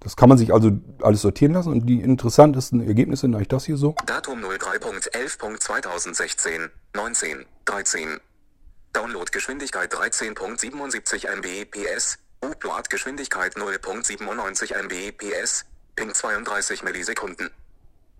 Das 0.00 0.16
kann 0.16 0.28
man 0.28 0.38
sich 0.38 0.52
also 0.52 0.72
alles 1.02 1.22
sortieren 1.22 1.52
lassen. 1.52 1.70
Und 1.70 1.86
die 1.86 2.00
interessantesten 2.00 2.84
Ergebnisse 2.84 3.20
sind 3.20 3.36
eigentlich 3.36 3.46
das 3.46 3.64
hier 3.64 3.76
so. 3.76 3.94
Datum 4.06 4.44
03.11.2016. 4.44 6.70
19. 6.94 7.46
13. 7.66 8.20
Downloadgeschwindigkeit 8.94 9.92
13.77 9.92 11.28
Mbps. 11.28 12.18
Uploadgeschwindigkeit 12.40 13.56
0.97 13.56 14.74
Mbps. 14.74 15.66
Ping 15.96 16.14
32 16.14 16.82
Millisekunden. 16.82 17.50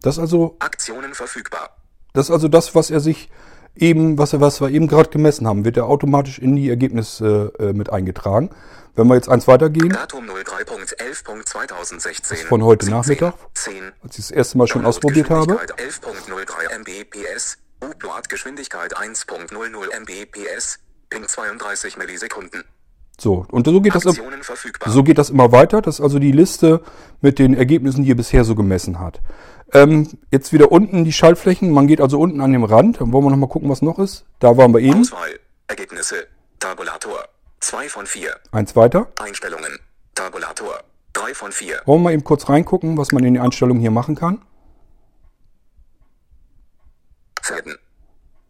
Das 0.03 0.19
also, 0.19 0.57
Aktionen 0.59 1.15
verfügbar. 1.15 1.77
das 2.13 2.27
ist 2.27 2.31
also 2.31 2.49
das, 2.49 2.75
was 2.75 2.91
er 2.91 3.01
sich 3.01 3.31
eben, 3.77 4.19
was, 4.19 4.33
er, 4.33 4.41
was 4.41 4.61
wir 4.61 4.69
eben 4.69 4.87
gerade 4.87 5.11
gemessen 5.11 5.47
haben, 5.47 5.65
wird 5.65 5.77
er 5.77 5.87
automatisch 5.87 6.39
in 6.39 6.57
die 6.57 6.69
Ergebnisse 6.69 7.53
äh, 7.59 7.73
mit 7.73 7.91
eingetragen. 7.91 8.51
Wenn 8.95 9.09
wir 9.09 9.17
jetzt 9.17 9.29
eins 9.29 9.49
weitergehen, 9.49 9.89
Datum 9.89 10.27
03.11.2016. 10.27 12.47
von 12.47 12.63
heute 12.63 12.87
10, 12.87 12.95
Nachmittag. 12.95 13.35
10. 13.55 13.93
als 14.03 14.19
ich 14.19 14.27
das 14.27 14.31
erste 14.31 14.59
Mal 14.59 14.69
schon 14.69 14.87
ausprobiert 14.87 15.31
habe, 15.31 15.57
Geschwindigkeit 15.57 16.05
11.03 16.05 16.79
Mbps. 16.79 17.59
Upload-Geschwindigkeit 17.81 18.97
1.00 18.97 19.93
Mbps. 20.01 20.79
Ping 21.11 21.27
32 21.29 21.97
Millisekunden. 21.97 22.65
so, 23.19 23.47
und 23.51 23.67
so 23.67 23.81
geht 23.81 23.95
das, 23.95 24.03
verfügbar. 24.03 24.91
so 24.91 25.03
geht 25.05 25.19
das 25.19 25.31
immer 25.31 25.53
weiter. 25.53 25.83
Das 25.83 25.97
ist 25.97 26.01
also 26.01 26.19
die 26.19 26.33
Liste 26.33 26.83
mit 27.21 27.39
den 27.39 27.55
Ergebnissen, 27.55 28.05
die 28.05 28.13
er 28.13 28.17
bisher 28.17 28.45
so 28.45 28.55
gemessen 28.55 28.99
hat. 28.99 29.21
Ähm, 29.73 30.09
jetzt 30.31 30.53
wieder 30.53 30.73
unten 30.73 31.05
die 31.05 31.13
Schaltflächen. 31.13 31.71
Man 31.71 31.87
geht 31.87 32.01
also 32.01 32.19
unten 32.19 32.41
an 32.41 32.53
dem 32.53 32.65
Rand. 32.65 33.01
Dann 33.01 33.13
wollen 33.13 33.25
wir 33.25 33.31
nochmal 33.31 33.49
gucken, 33.49 33.69
was 33.69 33.83
noch 33.83 33.99
ist. 33.99 34.25
Da 34.39 34.57
waren 34.57 34.73
wir 34.73 34.81
eben. 34.81 35.01
Auswahl. 35.01 35.39
Ergebnisse. 35.67 36.27
Tabulator. 36.61 37.25
2 37.61 37.89
von 37.89 38.07
4. 38.07 38.37
Eins 38.53 38.77
weiter. 38.77 39.09
Einstellungen. 39.19 39.79
Tabulator. 40.15 40.81
3 41.15 41.35
von 41.35 41.53
4. 41.53 41.83
Wollen 41.87 42.01
wir 42.01 42.05
mal 42.05 42.13
eben 42.13 42.25
kurz 42.25 42.49
reingucken, 42.49 42.99
was 42.99 43.13
man 43.13 43.25
in 43.25 43.35
den 43.35 43.43
Einstellungen 43.43 43.81
hier 43.81 43.91
machen 43.91 44.15
kann. 44.15 44.43
Fäden. 47.45 47.77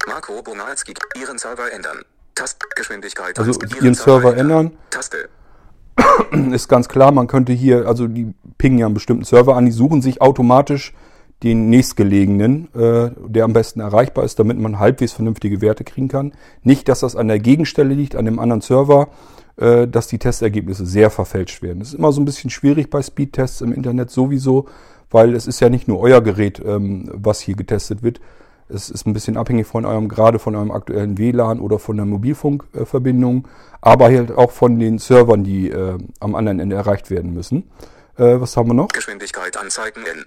Marco 0.07 0.41
Bonalski. 0.41 0.95
Ihren 1.21 1.37
Server 1.37 1.73
ändern. 1.73 2.05
Tastgeschwindigkeit. 2.37 3.37
Also. 3.39 3.59
Ihren 3.83 3.95
Server 3.95 4.37
ändern. 4.37 4.77
Taste. 4.91 5.29
Ist 6.53 6.69
ganz 6.69 6.89
klar, 6.89 7.11
man 7.11 7.27
könnte 7.27 7.53
hier, 7.53 7.89
also 7.89 8.07
die 8.07 8.35
pingen 8.57 8.79
ja 8.79 8.87
einen 8.87 8.95
bestimmten 8.95 9.25
Server 9.25 9.57
an, 9.57 9.67
die 9.67 9.73
suchen 9.73 10.01
sich 10.01 10.23
automatisch 10.23 10.93
den 11.43 11.69
nächstgelegenen, 11.69 12.69
äh, 12.75 13.11
der 13.27 13.45
am 13.45 13.53
besten 13.53 13.81
erreichbar 13.81 14.25
ist, 14.25 14.39
damit 14.39 14.59
man 14.59 14.79
halbwegs 14.79 15.13
vernünftige 15.13 15.61
Werte 15.61 15.83
kriegen 15.83 16.09
kann. 16.09 16.33
Nicht, 16.63 16.89
dass 16.89 17.01
das 17.01 17.17
an 17.17 17.27
der 17.29 17.41
Gegenstelle 17.41 17.95
liegt, 17.95 18.15
an 18.15 18.25
dem 18.25 18.39
anderen 18.39 18.61
Server, 18.61 19.09
äh, 19.57 19.89
dass 19.89 20.07
die 20.07 20.19
Testergebnisse 20.19 20.87
sehr 20.87 21.11
verfälscht 21.11 21.63
werden. 21.63 21.81
Das 21.81 21.89
ist 21.89 21.95
immer 21.95 22.13
so 22.13 22.21
ein 22.21 22.25
bisschen 22.25 22.51
schwierig 22.51 22.91
bei 22.91 23.03
Speedtests 23.03 23.61
im 23.61 23.73
Internet 23.73 24.11
sowieso, 24.11 24.69
weil 25.11 25.35
es 25.35 25.47
ist 25.49 25.61
ja 25.61 25.69
nicht 25.69 25.89
nur 25.89 26.01
euer 26.01 26.21
Gerät, 26.21 26.63
ähm, 26.65 27.11
was 27.13 27.41
hier 27.41 27.57
getestet 27.57 28.03
wird. 28.05 28.21
Es 28.69 28.91
ist 28.91 29.07
ein 29.07 29.13
bisschen 29.13 29.37
abhängig 29.37 29.67
von 29.67 29.85
eurem, 29.85 30.09
gerade 30.09 30.39
von 30.39 30.55
eurem 30.57 30.71
aktuellen 30.71 31.19
WLAN 31.19 31.61
oder 31.61 31.79
von 31.79 31.97
der 31.97 32.07
Mobilfunkverbindung, 32.07 33.47
aber 33.81 34.07
halt 34.07 34.33
auch 34.33 34.51
von 34.53 34.79
den 34.79 34.99
Servern, 34.99 35.45
die 35.45 35.71
äh, 35.71 35.99
am 36.21 36.35
anderen 36.35 36.61
Ende 36.61 36.77
erreicht 36.77 37.11
werden 37.11 37.35
müssen. 37.35 37.71
Äh, 38.17 38.41
was 38.41 38.57
haben 38.57 38.69
wir 38.69 38.75
noch? 38.75 38.89
Geschwindigkeit 38.89 39.57
anzeigen 39.57 40.05
in. 40.07 40.25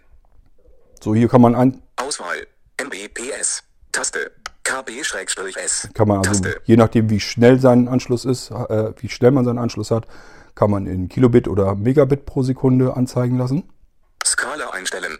So, 1.01 1.15
hier 1.15 1.27
kann 1.27 1.41
man 1.41 1.55
ein, 1.55 1.81
Auswahl. 1.95 2.47
Mbps. 2.79 3.63
Taste. 3.91 4.31
KB-S. 4.63 5.89
kann 5.93 6.07
man 6.09 6.17
also, 6.17 6.43
Taste. 6.43 6.61
je 6.65 6.75
nachdem 6.75 7.09
wie 7.09 7.21
schnell 7.21 7.59
sein 7.59 7.87
Anschluss 7.87 8.25
ist, 8.25 8.51
äh, 8.51 8.91
wie 8.97 9.07
schnell 9.07 9.31
man 9.31 9.45
seinen 9.45 9.59
Anschluss 9.59 9.91
hat, 9.91 10.07
kann 10.55 10.69
man 10.69 10.87
in 10.87 11.07
Kilobit 11.07 11.47
oder 11.47 11.75
Megabit 11.75 12.25
pro 12.25 12.43
Sekunde 12.43 12.95
anzeigen 12.97 13.37
lassen. 13.37 13.69
Skala 14.25 14.71
einstellen. 14.71 15.17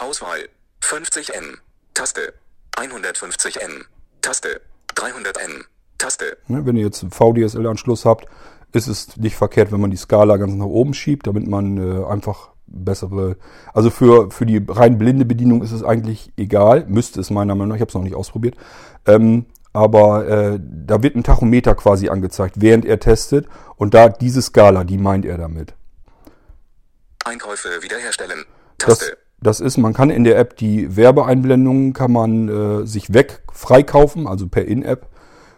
Auswahl. 0.00 0.48
50M. 0.82 1.58
Taste. 1.94 2.34
150M. 2.76 3.84
Taste. 4.20 4.60
300M. 4.94 5.64
Taste. 5.98 6.36
Ne, 6.48 6.66
wenn 6.66 6.76
ihr 6.76 6.84
jetzt 6.84 7.02
einen 7.02 7.12
VDSL-Anschluss 7.12 8.04
habt, 8.04 8.26
ist 8.72 8.88
es 8.88 9.16
nicht 9.16 9.36
verkehrt, 9.36 9.72
wenn 9.72 9.80
man 9.80 9.90
die 9.90 9.96
Skala 9.96 10.36
ganz 10.36 10.52
nach 10.54 10.66
oben 10.66 10.94
schiebt, 10.94 11.26
damit 11.26 11.46
man 11.46 11.78
äh, 11.78 12.04
einfach 12.04 12.50
bessere. 12.66 13.36
Also 13.72 13.90
für, 13.90 14.30
für 14.30 14.46
die 14.46 14.64
rein 14.66 14.98
blinde 14.98 15.24
Bedienung 15.24 15.62
ist 15.62 15.72
es 15.72 15.84
eigentlich 15.84 16.32
egal, 16.36 16.84
müsste 16.88 17.20
es 17.20 17.30
meiner 17.30 17.54
Meinung 17.54 17.68
nach, 17.68 17.76
ich 17.76 17.80
habe 17.80 17.90
es 17.90 17.94
noch 17.94 18.02
nicht 18.02 18.16
ausprobiert. 18.16 18.56
Ähm, 19.06 19.46
aber 19.72 20.26
äh, 20.28 20.60
da 20.60 21.02
wird 21.02 21.16
ein 21.16 21.24
Tachometer 21.24 21.74
quasi 21.74 22.08
angezeigt, 22.08 22.56
während 22.58 22.84
er 22.84 23.00
testet. 23.00 23.46
Und 23.76 23.94
da 23.94 24.08
diese 24.08 24.40
Skala, 24.40 24.84
die 24.84 24.98
meint 24.98 25.24
er 25.24 25.36
damit. 25.36 25.74
Einkäufe 27.24 27.82
wiederherstellen. 27.82 28.44
Taste. 28.78 29.16
Das 29.40 29.60
ist, 29.60 29.76
man 29.76 29.92
kann 29.92 30.10
in 30.10 30.24
der 30.24 30.38
App 30.38 30.56
die 30.56 30.96
Werbeeinblendungen 30.96 31.92
kann 31.92 32.12
man 32.12 32.48
äh, 32.48 32.86
sich 32.86 33.12
weg 33.12 33.42
freikaufen, 33.52 34.26
also 34.26 34.48
per 34.48 34.64
In-App 34.64 35.08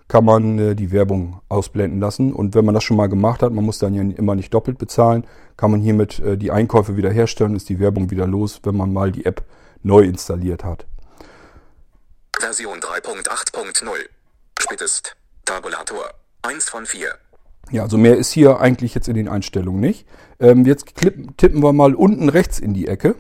kann 0.09 0.25
man 0.25 0.59
äh, 0.59 0.75
die 0.75 0.92
Werbung 0.92 1.40
ausblenden 1.49 2.00
lassen. 2.00 2.33
Und 2.33 2.54
wenn 2.54 2.64
man 2.64 2.75
das 2.75 2.85
schon 2.85 2.97
mal 2.97 3.09
gemacht 3.09 3.42
hat, 3.42 3.52
man 3.52 3.64
muss 3.64 3.78
dann 3.78 3.95
ja 3.95 4.02
immer 4.02 4.35
nicht 4.35 4.54
doppelt 4.54 4.78
bezahlen, 4.78 5.26
kann 5.56 5.71
man 5.71 5.80
hiermit 5.80 6.21
äh, 6.21 6.37
die 6.37 6.50
Einkäufe 6.50 6.97
wiederherstellen, 6.97 7.56
ist 7.56 7.68
die 7.68 7.80
Werbung 7.80 8.11
wieder 8.11 8.26
los, 8.26 8.61
wenn 8.62 8.76
man 8.76 8.92
mal 8.92 9.11
die 9.11 9.26
App 9.26 9.45
neu 9.83 10.02
installiert 10.02 10.64
hat. 10.64 10.87
Version 12.38 12.78
3.8.0. 12.78 13.88
Spätest. 14.61 15.16
Tabulator. 15.45 16.04
1 16.42 16.68
von 16.68 16.87
4. 16.87 17.09
Ja, 17.71 17.83
also 17.83 17.99
mehr 17.99 18.16
ist 18.16 18.30
hier 18.30 18.61
eigentlich 18.61 18.95
jetzt 18.95 19.09
in 19.09 19.16
den 19.16 19.28
Einstellungen 19.28 19.80
nicht. 19.80 20.06
Ähm, 20.38 20.64
jetzt 20.66 20.95
klippen, 20.95 21.37
tippen 21.37 21.62
wir 21.62 21.73
mal 21.73 21.95
unten 21.95 22.28
rechts 22.28 22.61
in 22.61 22.75
die 22.75 22.87
Ecke. 22.87 23.16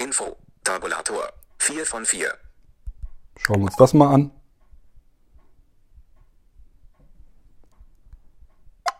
Info. 0.00 0.34
Tabulator. 0.64 1.30
4 1.58 1.84
von 1.84 2.06
4. 2.06 2.34
Schauen 3.36 3.60
wir 3.60 3.66
uns 3.66 3.76
das 3.76 3.92
mal 3.92 4.14
an. 4.14 4.30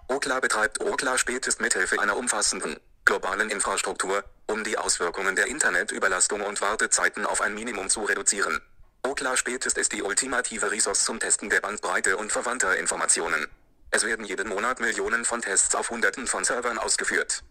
Okla 0.08 0.40
betreibt 0.40 0.78
Okla 0.80 1.16
spätest 1.16 1.62
mithilfe 1.62 1.98
einer 2.00 2.18
umfassenden, 2.18 2.78
globalen 3.06 3.48
Infrastruktur, 3.48 4.24
um 4.46 4.62
die 4.62 4.76
Auswirkungen 4.76 5.36
der 5.36 5.46
Internetüberlastung 5.46 6.42
und 6.42 6.60
Wartezeiten 6.60 7.24
auf 7.24 7.40
ein 7.40 7.54
Minimum 7.54 7.88
zu 7.88 8.04
reduzieren. 8.04 8.60
Okla 9.02 9.38
spätest 9.38 9.78
ist 9.78 9.92
die 9.92 10.02
ultimative 10.02 10.70
Resource 10.70 11.04
zum 11.06 11.18
Testen 11.18 11.48
der 11.48 11.62
Bandbreite 11.62 12.18
und 12.18 12.30
verwandter 12.30 12.76
Informationen. 12.76 13.46
Es 13.90 14.04
werden 14.04 14.26
jeden 14.26 14.48
Monat 14.48 14.80
Millionen 14.80 15.24
von 15.24 15.40
Tests 15.40 15.74
auf 15.74 15.88
Hunderten 15.88 16.26
von 16.26 16.44
Servern 16.44 16.76
ausgeführt. 16.76 17.42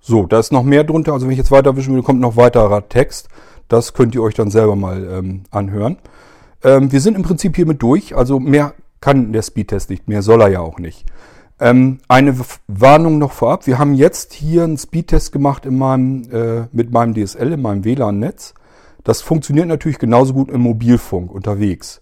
So, 0.00 0.26
da 0.26 0.38
ist 0.38 0.52
noch 0.52 0.64
mehr 0.64 0.84
drunter. 0.84 1.12
Also 1.12 1.26
wenn 1.26 1.32
ich 1.32 1.38
jetzt 1.38 1.50
weiterwischen 1.50 1.94
will, 1.94 2.02
kommt 2.02 2.20
noch 2.20 2.36
weiterer 2.36 2.88
Text. 2.88 3.28
Das 3.68 3.92
könnt 3.92 4.14
ihr 4.14 4.22
euch 4.22 4.34
dann 4.34 4.50
selber 4.50 4.74
mal 4.74 5.06
ähm, 5.10 5.42
anhören. 5.50 5.98
Ähm, 6.64 6.90
wir 6.90 7.00
sind 7.00 7.16
im 7.16 7.22
Prinzip 7.22 7.54
hiermit 7.56 7.82
durch. 7.82 8.16
Also 8.16 8.40
mehr 8.40 8.74
kann 9.00 9.32
der 9.32 9.42
Speedtest 9.42 9.90
nicht, 9.90 10.08
mehr 10.08 10.22
soll 10.22 10.42
er 10.42 10.48
ja 10.48 10.60
auch 10.60 10.78
nicht. 10.78 11.06
Ähm, 11.58 11.98
eine 12.08 12.34
Warnung 12.68 13.18
noch 13.18 13.32
vorab. 13.32 13.66
Wir 13.66 13.78
haben 13.78 13.94
jetzt 13.94 14.32
hier 14.32 14.64
einen 14.64 14.78
Speedtest 14.78 15.32
gemacht 15.32 15.66
in 15.66 15.76
meinem, 15.76 16.22
äh, 16.32 16.66
mit 16.72 16.90
meinem 16.90 17.14
DSL, 17.14 17.52
in 17.52 17.62
meinem 17.62 17.84
WLAN-Netz. 17.84 18.54
Das 19.04 19.20
funktioniert 19.20 19.68
natürlich 19.68 19.98
genauso 19.98 20.32
gut 20.34 20.50
im 20.50 20.62
Mobilfunk 20.62 21.30
unterwegs. 21.30 22.00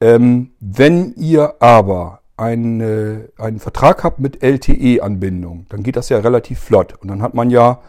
Ähm, 0.00 0.50
wenn 0.58 1.14
ihr 1.14 1.54
aber 1.60 2.21
eine, 2.42 3.28
einen 3.38 3.60
Vertrag 3.60 4.04
habt 4.04 4.18
mit 4.18 4.42
LTE-Anbindung, 4.42 5.66
dann 5.68 5.82
geht 5.82 5.96
das 5.96 6.08
ja 6.08 6.18
relativ 6.18 6.58
flott. 6.58 6.94
Und 7.00 7.08
dann 7.08 7.22
hat 7.22 7.34
man 7.34 7.50
ja 7.50 7.80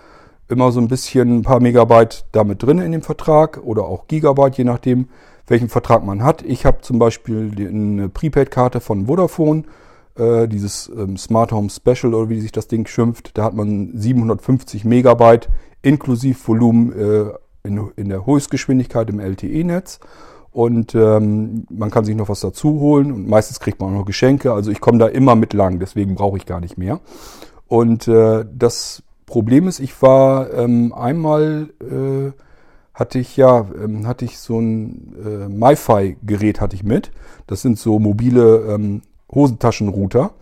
immer 0.48 0.72
so 0.72 0.80
ein 0.80 0.88
bisschen 0.88 1.40
ein 1.40 1.42
paar 1.42 1.60
Megabyte 1.60 2.26
damit 2.32 2.62
drin 2.64 2.80
in 2.80 2.92
dem 2.92 3.02
Vertrag 3.02 3.60
oder 3.64 3.86
auch 3.86 4.08
Gigabyte, 4.08 4.58
je 4.58 4.64
nachdem, 4.64 5.08
welchen 5.48 5.70
Vertrag 5.70 6.06
man 6.06 6.24
hat. 6.24 6.44
Ich 6.44 6.66
habe 6.66 6.82
zum 6.82 7.00
Beispiel 7.00 7.52
eine 7.68 8.10
Prepaid-Karte 8.10 8.80
von 8.80 9.08
Vodafone, 9.08 9.64
äh, 10.16 10.48
dieses 10.48 10.90
ähm, 10.96 11.18
Smart 11.18 11.52
Home 11.52 11.70
Special 11.70 12.14
oder 12.14 12.30
wie 12.30 12.40
sich 12.40 12.52
das 12.52 12.68
Ding 12.68 12.86
schimpft. 12.88 13.38
Da 13.38 13.44
hat 13.44 13.56
man 13.56 13.92
750 13.94 14.86
Megabyte 14.86 15.50
inklusive 15.82 16.48
Volumen 16.48 16.94
äh, 16.94 17.34
in, 17.64 17.90
in 17.96 18.10
der 18.10 18.26
Höchstgeschwindigkeit 18.26 19.10
im 19.10 19.20
LTE-Netz. 19.20 20.00
Und 20.54 20.94
ähm, 20.94 21.66
man 21.72 21.90
kann 21.90 22.06
sich 22.06 22.16
noch 22.16 22.30
was 22.30 22.42
dazu 22.42 22.80
holen 22.80 23.12
und 23.12 23.28
meistens 23.28 23.60
kriegt 23.60 23.82
man 23.82 23.90
auch 23.90 24.00
noch 24.00 24.06
Geschenke. 24.06 24.54
Also 24.54 24.70
ich 24.70 24.80
komme 24.80 25.00
da 25.00 25.08
immer 25.08 25.36
mit 25.36 25.54
lang, 25.54 25.80
deswegen 25.80 26.14
brauche 26.14 26.38
ich 26.38 26.46
gar 26.46 26.60
nicht 26.60 26.78
mehr. 26.78 27.00
Und 27.68 28.08
äh, 28.08 28.46
das 28.54 29.02
Problem 29.26 29.68
ist, 29.68 29.80
ich 29.80 30.00
war 30.04 30.54
ähm, 30.54 30.94
einmal 30.94 31.70
äh, 31.82 32.32
hatte 32.94 33.18
ich 33.18 33.36
ja 33.36 33.66
ähm, 33.84 34.06
hatte 34.06 34.26
ich 34.26 34.38
so 34.38 34.60
ein 34.60 35.16
äh, 35.26 35.50
MiFi-Gerät 35.50 36.62
hatte 36.62 36.76
ich 36.76 36.84
mit. 36.84 37.12
Das 37.48 37.64
sind 37.64 37.80
so 37.80 37.98
mobile 37.98 38.58
ähm, 38.70 39.02
Hosentaschenrouter 39.34 40.34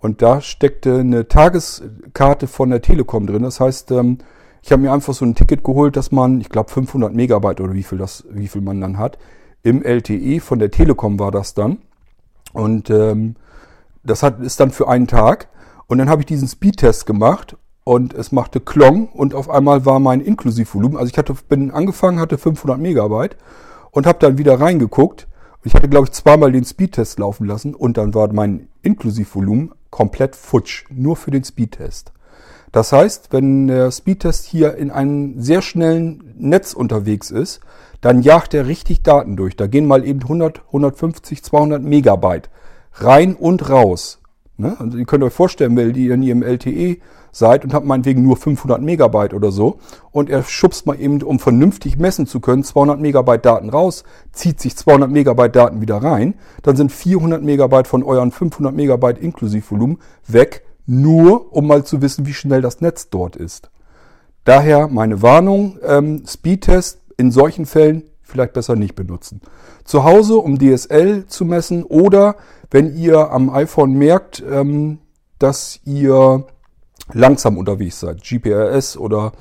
und 0.00 0.20
da 0.20 0.40
steckte 0.40 0.98
eine 0.98 1.28
Tageskarte 1.28 2.48
von 2.48 2.70
der 2.70 2.82
Telekom 2.82 3.28
drin. 3.28 3.44
Das 3.44 3.60
heißt, 3.60 3.92
ähm, 3.92 4.18
ich 4.62 4.72
habe 4.72 4.82
mir 4.82 4.92
einfach 4.92 5.14
so 5.14 5.24
ein 5.24 5.36
Ticket 5.36 5.62
geholt, 5.62 5.96
dass 5.96 6.10
man, 6.10 6.40
ich 6.40 6.48
glaube 6.48 6.70
500 6.70 7.14
Megabyte 7.14 7.60
oder 7.60 7.74
wie 7.74 7.84
viel 7.84 7.98
das, 7.98 8.24
wie 8.30 8.48
viel 8.48 8.62
man 8.62 8.80
dann 8.80 8.98
hat, 8.98 9.18
im 9.62 9.82
LTE 9.82 10.40
von 10.40 10.58
der 10.58 10.70
Telekom 10.70 11.18
war 11.18 11.30
das 11.30 11.54
dann. 11.54 11.78
Und 12.52 12.90
ähm, 12.90 13.36
das 14.02 14.22
hat, 14.22 14.40
ist 14.40 14.60
dann 14.60 14.70
für 14.70 14.88
einen 14.88 15.06
Tag. 15.06 15.48
Und 15.86 15.98
dann 15.98 16.08
habe 16.08 16.22
ich 16.22 16.26
diesen 16.26 16.48
Speedtest 16.48 17.06
gemacht 17.06 17.56
und 17.84 18.14
es 18.14 18.30
machte 18.30 18.60
Klong 18.60 19.08
und 19.08 19.34
auf 19.34 19.50
einmal 19.50 19.84
war 19.84 19.98
mein 19.98 20.20
Inklusivvolumen, 20.20 20.96
also 20.96 21.10
ich 21.10 21.18
hatte, 21.18 21.34
bin 21.48 21.70
angefangen, 21.70 22.20
hatte 22.20 22.38
500 22.38 22.78
Megabyte 22.78 23.36
und 23.90 24.06
habe 24.06 24.18
dann 24.20 24.38
wieder 24.38 24.60
reingeguckt. 24.60 25.26
Ich 25.64 25.74
hatte, 25.74 25.88
glaube 25.88 26.06
ich, 26.06 26.12
zweimal 26.12 26.52
den 26.52 26.64
Speedtest 26.64 27.18
laufen 27.18 27.46
lassen 27.46 27.74
und 27.74 27.96
dann 27.96 28.14
war 28.14 28.32
mein 28.32 28.68
Inklusivvolumen 28.82 29.72
komplett 29.90 30.36
futsch, 30.36 30.84
nur 30.90 31.16
für 31.16 31.32
den 31.32 31.44
Speedtest. 31.44 32.12
Das 32.72 32.92
heißt, 32.92 33.32
wenn 33.32 33.66
der 33.66 33.90
Speedtest 33.90 34.46
hier 34.46 34.76
in 34.76 34.90
einem 34.90 35.40
sehr 35.42 35.60
schnellen 35.60 36.34
Netz 36.38 36.72
unterwegs 36.72 37.30
ist, 37.30 37.60
dann 38.00 38.22
jagt 38.22 38.54
er 38.54 38.66
richtig 38.66 39.02
Daten 39.02 39.36
durch. 39.36 39.56
Da 39.56 39.66
gehen 39.66 39.86
mal 39.86 40.04
eben 40.06 40.22
100, 40.22 40.62
150, 40.66 41.42
200 41.42 41.82
Megabyte 41.82 42.50
rein 42.94 43.34
und 43.34 43.68
raus. 43.68 44.20
Ne? 44.56 44.76
Also 44.78 44.98
ihr 44.98 45.06
könnt 45.06 45.24
euch 45.24 45.32
vorstellen, 45.32 45.76
wenn 45.76 45.94
ihr 45.94 46.14
in 46.14 46.22
ihrem 46.22 46.42
LTE 46.42 46.98
seid 47.32 47.64
und 47.64 47.72
habt 47.72 47.86
meinetwegen 47.86 48.22
nur 48.22 48.36
500 48.36 48.82
Megabyte 48.82 49.34
oder 49.34 49.50
so 49.52 49.78
und 50.10 50.28
er 50.28 50.42
schubst 50.42 50.86
mal 50.86 51.00
eben, 51.00 51.22
um 51.22 51.38
vernünftig 51.38 51.96
messen 51.98 52.26
zu 52.26 52.40
können, 52.40 52.64
200 52.64 53.00
Megabyte 53.00 53.44
Daten 53.44 53.70
raus, 53.70 54.04
zieht 54.32 54.60
sich 54.60 54.76
200 54.76 55.10
Megabyte 55.10 55.54
Daten 55.54 55.80
wieder 55.80 55.98
rein, 55.98 56.34
dann 56.62 56.76
sind 56.76 56.92
400 56.92 57.42
Megabyte 57.42 57.86
von 57.86 58.02
euren 58.02 58.32
500 58.32 58.74
Megabyte 58.74 59.18
Inklusivvolumen 59.18 59.98
weg, 60.26 60.64
nur 60.86 61.54
um 61.54 61.66
mal 61.66 61.84
zu 61.84 62.02
wissen, 62.02 62.26
wie 62.26 62.34
schnell 62.34 62.62
das 62.62 62.80
Netz 62.80 63.10
dort 63.10 63.36
ist. 63.36 63.70
Daher 64.44 64.88
meine 64.88 65.22
Warnung, 65.22 65.78
ähm, 65.86 66.24
Speedtest 66.26 66.99
in 67.20 67.30
solchen 67.30 67.66
Fällen 67.66 68.04
vielleicht 68.22 68.54
besser 68.54 68.76
nicht 68.76 68.94
benutzen. 68.94 69.40
Zu 69.84 70.04
Hause, 70.04 70.36
um 70.36 70.58
DSL 70.58 71.26
zu 71.26 71.44
messen 71.44 71.84
oder 71.84 72.36
wenn 72.70 72.96
ihr 72.96 73.30
am 73.30 73.50
iPhone 73.50 73.92
merkt, 73.92 74.42
ähm, 74.50 74.98
dass 75.38 75.80
ihr 75.84 76.46
langsam 77.12 77.58
unterwegs 77.58 78.00
seid, 78.00 78.22
GPRS 78.22 78.96
oder 78.96 79.32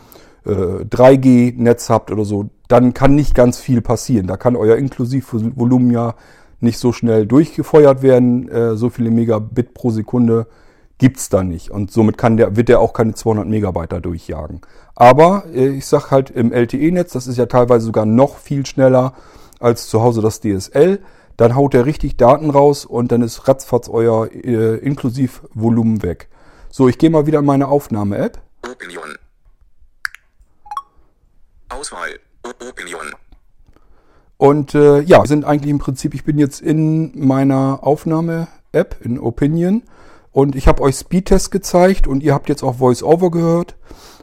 äh, 0.46 0.50
3G-Netz 0.52 1.90
habt 1.90 2.12
oder 2.12 2.26
so, 2.26 2.50
dann 2.68 2.94
kann 2.94 3.16
nicht 3.16 3.34
ganz 3.34 3.60
viel 3.60 3.82
passieren. 3.82 4.28
Da 4.28 4.38
kann 4.38 4.56
euer 4.56 4.76
Inklusivvolumen 4.76 5.92
ja 5.92 6.16
nicht 6.60 6.80
so 6.80 6.92
schnell 6.92 7.26
durchgefeuert 7.26 8.02
werden, 8.02 8.50
äh, 8.50 8.76
so 8.76 8.90
viele 8.90 9.12
Megabit 9.12 9.74
pro 9.74 9.92
Sekunde 9.92 10.48
gibt's 11.00 11.30
da 11.30 11.44
nicht. 11.44 11.72
Und 11.72 11.92
somit 11.92 12.18
kann 12.18 12.38
der, 12.38 12.56
wird 12.56 12.70
der 12.70 12.80
auch 12.80 12.94
keine 12.94 13.16
200 13.16 13.48
Megabyte 13.48 13.92
da 13.92 14.00
durchjagen. 14.00 14.62
Aber 14.96 15.46
äh, 15.52 15.70
ich 15.70 15.88
sag 15.88 16.12
halt 16.12 16.30
im 16.30 16.54
LTE-Netz, 16.54 17.14
das 17.14 17.26
ist 17.26 17.38
ja 17.38 17.48
teilweise 17.48 17.86
sogar 17.86 18.06
noch 18.06 18.38
viel 18.38 18.66
schneller 18.66 19.14
als 19.60 19.88
zu 19.88 20.02
Hause 20.04 20.22
das 20.22 20.42
DSL. 20.42 21.00
Dann 21.38 21.56
haut 21.56 21.74
er 21.74 21.86
richtig 21.86 22.18
Daten 22.18 22.50
raus 22.50 22.86
und 22.86 23.12
dann 23.12 23.22
ist 23.22 23.48
ratzfatz 23.48 23.88
euer 23.90 24.30
äh, 24.32 24.76
Inklusivvolumen 24.76 26.04
weg. 26.04 26.28
So, 26.70 26.88
ich 26.88 26.98
gehe 26.98 27.10
mal 27.10 27.26
wieder 27.26 27.40
in 27.40 27.46
meine 27.46 27.70
Aufnahme-App. 27.70 28.40
Opinion. 28.70 29.16
Auswahl. 31.70 32.20
Opinion. 32.44 33.16
Und 34.38 34.76
äh, 34.76 35.02
ja, 35.02 35.22
wir 35.22 35.28
sind 35.28 35.46
eigentlich 35.46 35.72
im 35.72 35.80
Prinzip, 35.80 36.14
ich 36.14 36.24
bin 36.24 36.38
jetzt 36.38 36.62
in 36.62 37.26
meiner 37.26 37.80
Aufnahme-App, 37.84 38.98
in 39.02 39.20
Opinion. 39.20 39.84
Und 40.32 40.56
ich 40.56 40.68
habe 40.68 40.82
euch 40.84 40.96
Speedtest 40.96 41.52
gezeigt 41.52 42.08
und 42.08 42.24
ihr 42.24 42.34
habt 42.34 42.50
jetzt 42.50 42.64
auch 42.64 42.80
VoiceOver 42.80 43.32
gehört. 43.32 43.76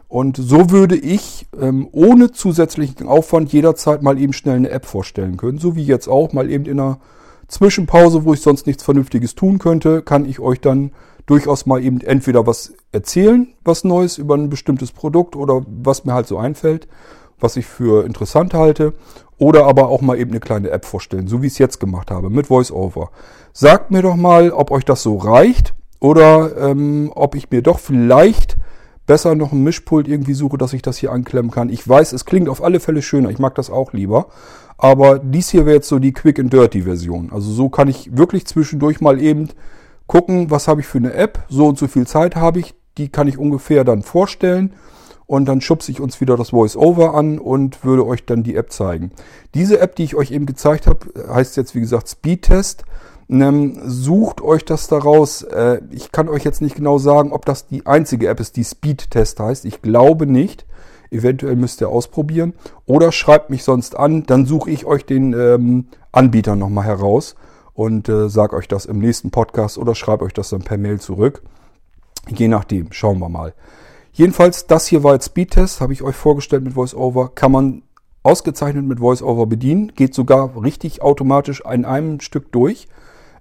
Und 0.08 0.36
so 0.36 0.70
würde 0.70 0.96
ich 0.96 1.46
ähm, 1.60 1.88
ohne 1.90 2.30
zusätzlichen 2.30 3.08
Aufwand 3.08 3.52
jederzeit 3.52 4.02
mal 4.02 4.18
eben 4.18 4.32
schnell 4.32 4.56
eine 4.56 4.70
App 4.70 4.86
vorstellen 4.86 5.36
können. 5.36 5.58
So 5.58 5.74
wie 5.74 5.84
jetzt 5.84 6.08
auch, 6.08 6.32
mal 6.32 6.48
eben 6.48 6.64
in 6.64 6.78
einer 6.78 6.98
Zwischenpause, 7.48 8.24
wo 8.24 8.32
ich 8.32 8.40
sonst 8.40 8.66
nichts 8.66 8.84
Vernünftiges 8.84 9.34
tun 9.34 9.58
könnte, 9.58 10.02
kann 10.02 10.24
ich 10.24 10.38
euch 10.38 10.60
dann 10.60 10.92
durchaus 11.26 11.66
mal 11.66 11.82
eben 11.82 12.00
entweder 12.00 12.46
was 12.46 12.74
erzählen, 12.92 13.48
was 13.64 13.82
Neues 13.82 14.16
über 14.16 14.36
ein 14.36 14.48
bestimmtes 14.48 14.92
Produkt 14.92 15.34
oder 15.34 15.66
was 15.66 16.04
mir 16.04 16.14
halt 16.14 16.28
so 16.28 16.38
einfällt, 16.38 16.86
was 17.40 17.56
ich 17.56 17.66
für 17.66 18.06
interessant 18.06 18.54
halte. 18.54 18.94
Oder 19.38 19.66
aber 19.66 19.88
auch 19.88 20.00
mal 20.00 20.18
eben 20.18 20.30
eine 20.30 20.40
kleine 20.40 20.70
App 20.70 20.84
vorstellen, 20.84 21.26
so 21.26 21.42
wie 21.42 21.48
ich 21.48 21.54
es 21.54 21.58
jetzt 21.58 21.80
gemacht 21.80 22.10
habe, 22.10 22.30
mit 22.30 22.48
VoiceOver. 22.48 23.10
Sagt 23.52 23.90
mir 23.90 24.02
doch 24.02 24.16
mal, 24.16 24.50
ob 24.50 24.70
euch 24.70 24.84
das 24.84 25.02
so 25.02 25.16
reicht 25.16 25.74
oder 26.06 26.56
ähm, 26.56 27.10
ob 27.16 27.34
ich 27.34 27.50
mir 27.50 27.62
doch 27.62 27.80
vielleicht 27.80 28.56
besser 29.06 29.34
noch 29.34 29.50
ein 29.50 29.64
Mischpult 29.64 30.06
irgendwie 30.06 30.34
suche, 30.34 30.56
dass 30.56 30.72
ich 30.72 30.80
das 30.80 30.98
hier 30.98 31.10
anklemmen 31.10 31.50
kann. 31.50 31.68
Ich 31.68 31.86
weiß, 31.88 32.12
es 32.12 32.24
klingt 32.24 32.48
auf 32.48 32.62
alle 32.62 32.78
Fälle 32.78 33.02
schöner. 33.02 33.30
Ich 33.30 33.40
mag 33.40 33.56
das 33.56 33.70
auch 33.70 33.92
lieber. 33.92 34.26
Aber 34.78 35.18
dies 35.18 35.50
hier 35.50 35.66
wäre 35.66 35.76
jetzt 35.76 35.88
so 35.88 35.98
die 35.98 36.12
Quick 36.12 36.38
and 36.38 36.52
Dirty 36.52 36.82
Version. 36.82 37.30
Also 37.32 37.50
so 37.50 37.68
kann 37.70 37.88
ich 37.88 38.16
wirklich 38.16 38.46
zwischendurch 38.46 39.00
mal 39.00 39.20
eben 39.20 39.48
gucken, 40.06 40.48
was 40.48 40.68
habe 40.68 40.80
ich 40.80 40.86
für 40.86 40.98
eine 40.98 41.12
App. 41.12 41.40
So 41.48 41.66
und 41.66 41.76
so 41.76 41.88
viel 41.88 42.06
Zeit 42.06 42.36
habe 42.36 42.60
ich. 42.60 42.74
Die 42.98 43.08
kann 43.08 43.26
ich 43.26 43.36
ungefähr 43.36 43.82
dann 43.82 44.02
vorstellen. 44.02 44.74
Und 45.26 45.46
dann 45.46 45.60
schubse 45.60 45.90
ich 45.90 46.00
uns 46.00 46.20
wieder 46.20 46.36
das 46.36 46.50
Voice-Over 46.50 47.14
an 47.14 47.40
und 47.40 47.84
würde 47.84 48.06
euch 48.06 48.26
dann 48.26 48.44
die 48.44 48.54
App 48.54 48.70
zeigen. 48.70 49.10
Diese 49.54 49.80
App, 49.80 49.96
die 49.96 50.04
ich 50.04 50.14
euch 50.14 50.30
eben 50.30 50.46
gezeigt 50.46 50.86
habe, 50.86 51.00
heißt 51.34 51.56
jetzt 51.56 51.74
wie 51.74 51.80
gesagt 51.80 52.08
Speedtest. 52.08 52.84
Ähm, 53.28 53.80
sucht 53.84 54.40
euch 54.40 54.64
das 54.64 54.86
daraus. 54.86 55.42
Äh, 55.42 55.80
ich 55.90 56.12
kann 56.12 56.28
euch 56.28 56.44
jetzt 56.44 56.62
nicht 56.62 56.76
genau 56.76 56.98
sagen, 56.98 57.32
ob 57.32 57.44
das 57.44 57.66
die 57.66 57.86
einzige 57.86 58.28
App 58.28 58.40
ist, 58.40 58.56
die 58.56 58.64
Speedtest 58.64 59.40
heißt. 59.40 59.64
Ich 59.64 59.82
glaube 59.82 60.26
nicht. 60.26 60.66
Eventuell 61.10 61.56
müsst 61.56 61.80
ihr 61.80 61.88
ausprobieren. 61.88 62.54
Oder 62.84 63.12
schreibt 63.12 63.50
mich 63.50 63.64
sonst 63.64 63.96
an, 63.96 64.24
dann 64.24 64.46
suche 64.46 64.70
ich 64.70 64.86
euch 64.86 65.04
den 65.06 65.32
ähm, 65.32 65.86
Anbieter 66.12 66.56
nochmal 66.56 66.84
heraus 66.84 67.36
und 67.74 68.08
äh, 68.08 68.28
sage 68.28 68.56
euch 68.56 68.68
das 68.68 68.86
im 68.86 68.98
nächsten 68.98 69.30
Podcast 69.30 69.78
oder 69.78 69.94
schreibe 69.94 70.24
euch 70.24 70.32
das 70.32 70.48
dann 70.48 70.62
per 70.62 70.78
Mail 70.78 71.00
zurück. 71.00 71.42
Je 72.28 72.48
nachdem, 72.48 72.90
schauen 72.90 73.18
wir 73.18 73.28
mal. 73.28 73.54
Jedenfalls, 74.12 74.66
das 74.66 74.86
hier 74.86 75.04
war 75.04 75.12
jetzt 75.12 75.26
Speedtest, 75.26 75.80
habe 75.80 75.92
ich 75.92 76.02
euch 76.02 76.16
vorgestellt 76.16 76.64
mit 76.64 76.74
VoiceOver. 76.74 77.32
Kann 77.34 77.52
man 77.52 77.82
ausgezeichnet 78.22 78.84
mit 78.84 78.98
VoiceOver 78.98 79.46
bedienen. 79.46 79.92
Geht 79.94 80.14
sogar 80.14 80.60
richtig 80.60 81.02
automatisch 81.02 81.62
in 81.70 81.84
einem 81.84 82.20
Stück 82.20 82.50
durch. 82.50 82.88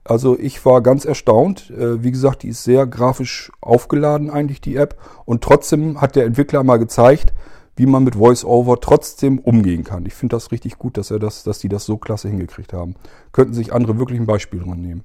Also 0.08 0.38
ich 0.38 0.64
war 0.66 0.82
ganz 0.82 1.04
erstaunt. 1.04 1.72
Äh, 1.72 2.04
wie 2.04 2.12
gesagt, 2.12 2.44
die 2.44 2.50
ist 2.50 2.64
sehr 2.64 2.86
grafisch 2.86 3.52
aufgeladen 3.60 4.30
eigentlich, 4.30 4.62
die 4.62 4.76
App. 4.76 4.98
Und 5.26 5.44
trotzdem 5.44 6.00
hat 6.00 6.16
der 6.16 6.26
Entwickler 6.26 6.64
mal 6.64 6.78
gezeigt, 6.78 7.34
wie 7.76 7.88
man 7.88 8.04
mit 8.04 8.18
VoiceOver 8.18 8.80
trotzdem 8.80 9.40
umgehen 9.40 9.84
kann. 9.84 10.06
Ich 10.06 10.14
finde 10.14 10.36
das 10.36 10.52
richtig 10.52 10.78
gut, 10.78 10.98
dass 10.98 11.12
er 11.12 11.20
das, 11.20 11.44
dass 11.44 11.58
die 11.60 11.70
das 11.70 11.86
so 11.86 11.98
klasse 11.98 12.30
hingekriegt 12.30 12.72
haben. 12.72 12.96
Könnten 13.32 13.56
sich 13.56 13.74
andere 13.74 13.98
wirklich 13.98 14.20
ein 14.20 14.28
Beispiel 14.28 14.62
dran 14.62 14.80
nehmen. 14.80 15.04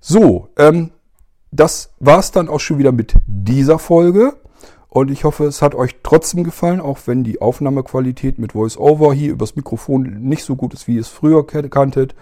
So, 0.00 0.50
ähm, 0.58 0.90
das 1.50 1.94
war's 1.98 2.30
dann 2.30 2.50
auch 2.50 2.60
schon 2.60 2.78
wieder 2.78 2.92
mit 2.92 3.14
dieser 3.26 3.78
Folge. 3.78 4.34
Und 4.90 5.10
ich 5.10 5.24
hoffe, 5.24 5.44
es 5.44 5.62
hat 5.62 5.74
euch 5.74 5.96
trotzdem 6.02 6.44
gefallen, 6.44 6.80
auch 6.80 6.98
wenn 7.06 7.24
die 7.24 7.40
Aufnahmequalität 7.40 8.38
mit 8.38 8.54
VoiceOver 8.54 9.14
hier 9.14 9.32
übers 9.32 9.56
Mikrofon 9.56 10.02
nicht 10.20 10.44
so 10.44 10.56
gut 10.56 10.74
ist, 10.74 10.86
wie 10.88 10.96
ihr 10.96 11.00
es 11.00 11.08
früher 11.08 11.46
kanntet 11.46 12.14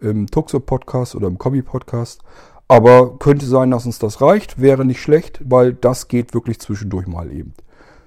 im 0.00 0.26
Tuxo-Podcast 0.26 1.14
oder 1.14 1.28
im 1.28 1.38
Kombi-Podcast. 1.38 2.22
Aber 2.68 3.18
könnte 3.18 3.46
sein, 3.46 3.70
dass 3.70 3.86
uns 3.86 3.98
das 3.98 4.20
reicht. 4.20 4.60
Wäre 4.60 4.84
nicht 4.84 5.00
schlecht, 5.00 5.40
weil 5.44 5.72
das 5.72 6.08
geht 6.08 6.34
wirklich 6.34 6.60
zwischendurch 6.60 7.06
mal 7.06 7.32
eben. 7.32 7.54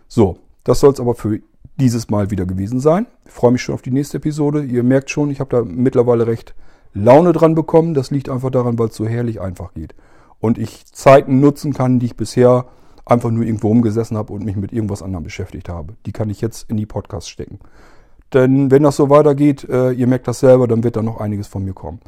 So, 0.07 0.37
das 0.63 0.79
soll 0.79 0.93
es 0.93 0.99
aber 0.99 1.15
für 1.15 1.39
dieses 1.79 2.09
Mal 2.09 2.31
wieder 2.31 2.45
gewesen 2.45 2.79
sein. 2.79 3.07
Ich 3.25 3.31
freue 3.31 3.51
mich 3.51 3.61
schon 3.61 3.75
auf 3.75 3.81
die 3.81 3.91
nächste 3.91 4.17
Episode. 4.17 4.63
Ihr 4.63 4.83
merkt 4.83 5.09
schon, 5.09 5.31
ich 5.31 5.39
habe 5.39 5.49
da 5.49 5.63
mittlerweile 5.63 6.27
recht 6.27 6.55
Laune 6.93 7.33
dran 7.33 7.55
bekommen. 7.55 7.93
Das 7.93 8.11
liegt 8.11 8.29
einfach 8.29 8.51
daran, 8.51 8.77
weil 8.79 8.87
es 8.87 8.95
so 8.95 9.07
herrlich 9.07 9.41
einfach 9.41 9.73
geht. 9.73 9.95
Und 10.39 10.57
ich 10.57 10.85
Zeiten 10.85 11.39
nutzen 11.39 11.73
kann, 11.73 11.99
die 11.99 12.07
ich 12.07 12.17
bisher 12.17 12.65
einfach 13.05 13.31
nur 13.31 13.43
irgendwo 13.43 13.67
rumgesessen 13.69 14.17
habe 14.17 14.33
und 14.33 14.45
mich 14.45 14.55
mit 14.55 14.71
irgendwas 14.71 15.01
anderem 15.01 15.23
beschäftigt 15.23 15.69
habe. 15.69 15.95
Die 16.05 16.11
kann 16.11 16.29
ich 16.29 16.41
jetzt 16.41 16.69
in 16.69 16.77
die 16.77 16.85
Podcasts 16.85 17.29
stecken. 17.29 17.59
Denn 18.33 18.71
wenn 18.71 18.83
das 18.83 18.95
so 18.95 19.09
weitergeht, 19.09 19.67
äh, 19.69 19.91
ihr 19.91 20.07
merkt 20.07 20.27
das 20.27 20.39
selber, 20.39 20.67
dann 20.67 20.83
wird 20.83 20.95
da 20.95 21.01
noch 21.01 21.19
einiges 21.19 21.47
von 21.47 21.63
mir 21.63 21.73
kommen. 21.73 21.99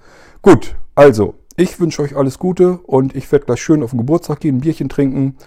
Gut, 0.42 0.76
also, 0.96 1.36
ich 1.56 1.80
wünsche 1.80 2.02
euch 2.02 2.16
alles 2.16 2.40
Gute 2.40 2.80
und 2.80 3.16
ich 3.16 3.32
werde 3.32 3.46
gleich 3.46 3.62
schön 3.62 3.84
auf 3.84 3.92
den 3.92 4.00
Geburtstag 4.00 4.40
gehen, 4.40 4.58
ein 4.58 4.62
Bierchen 4.62 4.90
trinken 4.90 5.38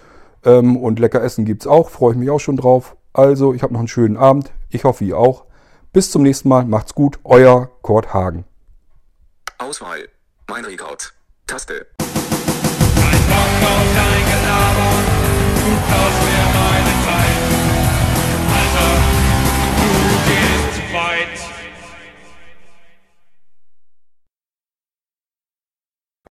ähm, 0.45 0.77
und 0.77 0.99
lecker 0.99 1.21
essen 1.21 1.45
gibt's 1.45 1.67
auch, 1.67 1.89
freue 1.89 2.13
ich 2.13 2.19
mich 2.19 2.29
auch 2.29 2.39
schon 2.39 2.57
drauf. 2.57 2.95
Also, 3.13 3.53
ich 3.53 3.63
habe 3.63 3.73
noch 3.73 3.79
einen 3.79 3.87
schönen 3.87 4.17
Abend, 4.17 4.51
ich 4.69 4.83
hoffe 4.83 5.03
ihr 5.03 5.17
auch. 5.17 5.45
Bis 5.91 6.11
zum 6.11 6.21
nächsten 6.21 6.49
Mal, 6.49 6.65
macht's 6.65 6.95
gut, 6.95 7.19
euer 7.23 7.69
Kurt 7.81 8.13
Hagen. 8.13 8.45
Auswahl. 9.57 10.07
Mein 10.49 10.63
Rekord. 10.63 11.13
Taste. 11.45 11.85
Ein 11.99 13.21
Bock 13.27 13.69
auf 13.69 13.87
dein 13.95 14.25
Gelaber, 14.25 14.91
du 15.55 15.93
kaufst 15.93 16.38